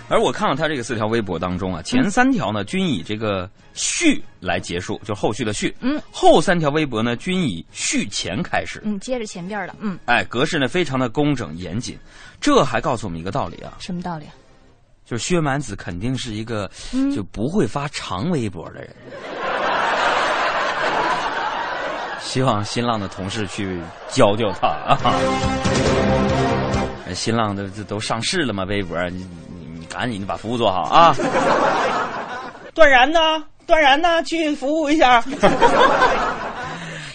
[0.07, 5.75] 而我看到他这个四条微博当中啊，前三条呢均以这个续来结束，就后续的续。
[5.81, 6.01] 嗯。
[6.11, 8.81] 后三条微博呢均以续前开始。
[8.83, 9.75] 嗯，接着前边的。
[9.79, 9.99] 嗯。
[10.05, 11.95] 哎，格式呢非常的工整严谨，
[12.41, 13.73] 这还告诉我们一个道理啊。
[13.79, 14.25] 什么道理？
[15.05, 16.69] 就是薛蛮子肯定是一个
[17.13, 18.95] 就不会发长微博的人。
[22.21, 24.97] 希望新浪的同事去教教他啊！
[27.13, 28.63] 新浪的这都上市了嘛？
[28.65, 31.15] 微博，你你你赶紧的把服务做好啊！
[32.73, 33.43] 断然呢？
[33.65, 34.21] 断然呢？
[34.23, 35.23] 去服务一下。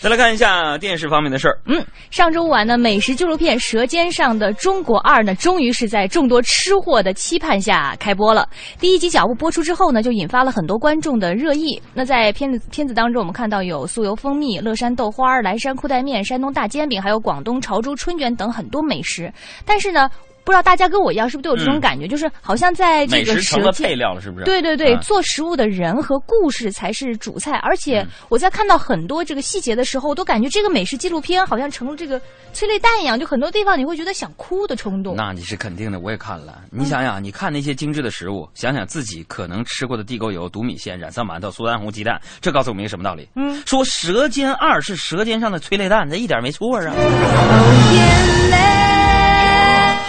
[0.05, 1.59] 再来看一下电视方面的事儿。
[1.65, 8.47] 嗯，上周五晚呢，美食纪录片《舌尖上的中国二》呢，终于是在众多吃货的期盼下开播了。
[8.79, 11.81] 第一集脚步播出之后呢，就引发了很多观众的热议。
[11.95, 19.33] 那在片子片子当中，我们看到有酥油蜂蜜、乐山豆花、莱山裤带面、山东大煎饼，还有广东潮州春卷等很多美食。
[19.65, 20.11] 但是呢。
[20.45, 24.45] 不知道大家跟我一样是不是都有这种感觉，就是好像在这个成了配料了，是不是？
[24.45, 27.57] 对对对，啊做食物的人和故事才是主菜。
[27.59, 32.21] 而且我在看到很多这个细节的时候，我都感觉这个美食纪录片好像成了这个
[32.53, 35.17] 催泪弹一样，就很多地方你会觉得想哭的冲动。
[35.17, 36.61] 那你是肯定的，我也看了。
[36.71, 43.27] 你想想，你看那些精致的食物，想想自己可能吃过的地沟油、毒米线、染色馒头、苏丹红鸡蛋，这告诉我们一个什么道理？
[43.37, 46.95] 嗯，说《舌尖二》是舌尖上的催泪弹，这一点没错啊。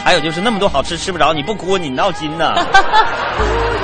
[0.06, 2.54] 还有就是那么多好吃吃不着，你不哭你闹心呢。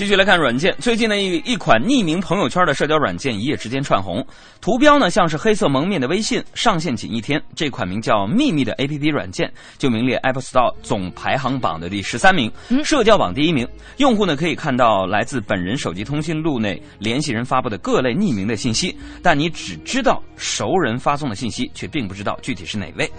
[0.00, 4.26] 继续来看软件，最近呢一一款匿名朋友圈的社交软件一夜之间窜红，
[4.58, 12.50] 图标呢像是黑色蒙面的微信，上线仅一天，这款名叫“秘密”的 APP 软件就名列 Apple Store 总排行榜的第十三名，
[12.82, 13.68] 社交榜第一名。
[13.98, 23.12] 用户呢可以看到来自本人手机通讯录内联系人发布的各类匿名的信息，但你只知道熟人发送的信息，却并不知道具体是哪位。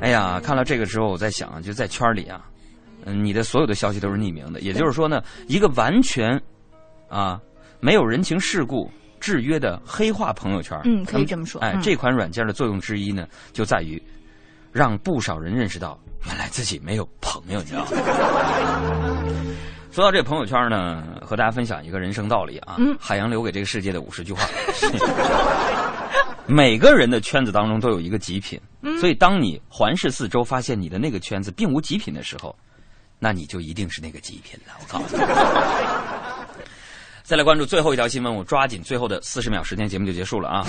[0.00, 2.40] 哎呀，看到这个之后，我在想，就在圈里啊。
[3.06, 6.38] 嗯，你的所有的消息都是匿名的，也就是说呢，一个完全
[7.08, 7.40] 啊
[7.80, 8.90] 没有人情世故
[9.20, 10.78] 制约的黑化朋友圈。
[10.84, 14.02] 嗯可以这么说哎，嗯这款软件的作用之一呢，就在于
[14.72, 17.88] 让不少人认识到，原来自己没有朋友，你知道吗？
[19.90, 24.42] 说到这朋友圈呢，和大家分享一个人生道理啊，嗯海洋留给这个世界的五十句话。
[26.48, 32.54] 每个人的圈子当中都有一个极品，嗯所以当你环视四周，发现你的那个圈子并无极品的时候，
[33.18, 34.74] 那你就一定是那个极品了。
[34.80, 35.22] 我告诉你。
[37.26, 40.64] 再来关注最后一条新闻，我抓紧最后的四十秒时间，节目就结束了啊！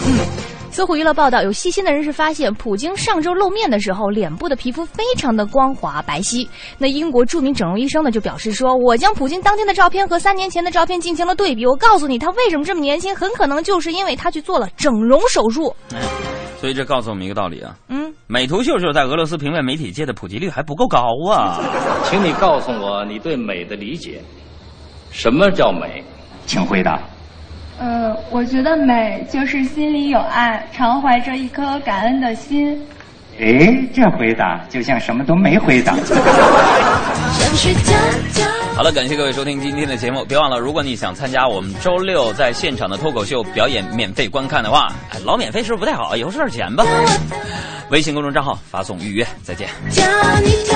[0.72, 6.50] 搜狐娱乐报道，有细心的人士发现，普京上周露面的时候，脸部的皮肤非常的光滑白皙。
[6.80, 15.76] 那英国著名整容医生呢就表示说：“我将普京当天的照片和三年前的照片进行了对比，我告诉你，他为什么这么年轻，很可能就是因为他去做了整容手术。
[16.60, 21.62] 所以这告诉我们一个道理啊，”嗯，美图秀秀在俄罗斯平面媒体界的普及率还不够高啊！
[22.10, 24.20] 请你告诉我你对美的理解，
[25.12, 26.04] 什么叫美？
[26.48, 27.00] 请回答。
[27.80, 32.82] 呃，我觉得美就是心里有爱，常怀着一颗感恩的心。
[33.40, 35.94] 哎，这回答就像什么都没回答。
[38.76, 46.18] 好了，感谢各位收听今天的节目，别忘了，如果你想参加我们周六在现场的脱口秀表演免费观看的话，哎，老免费是不是不太好？
[46.18, 46.84] 以后收点钱吧。
[47.92, 49.70] 微信公众账号发送预约，再见。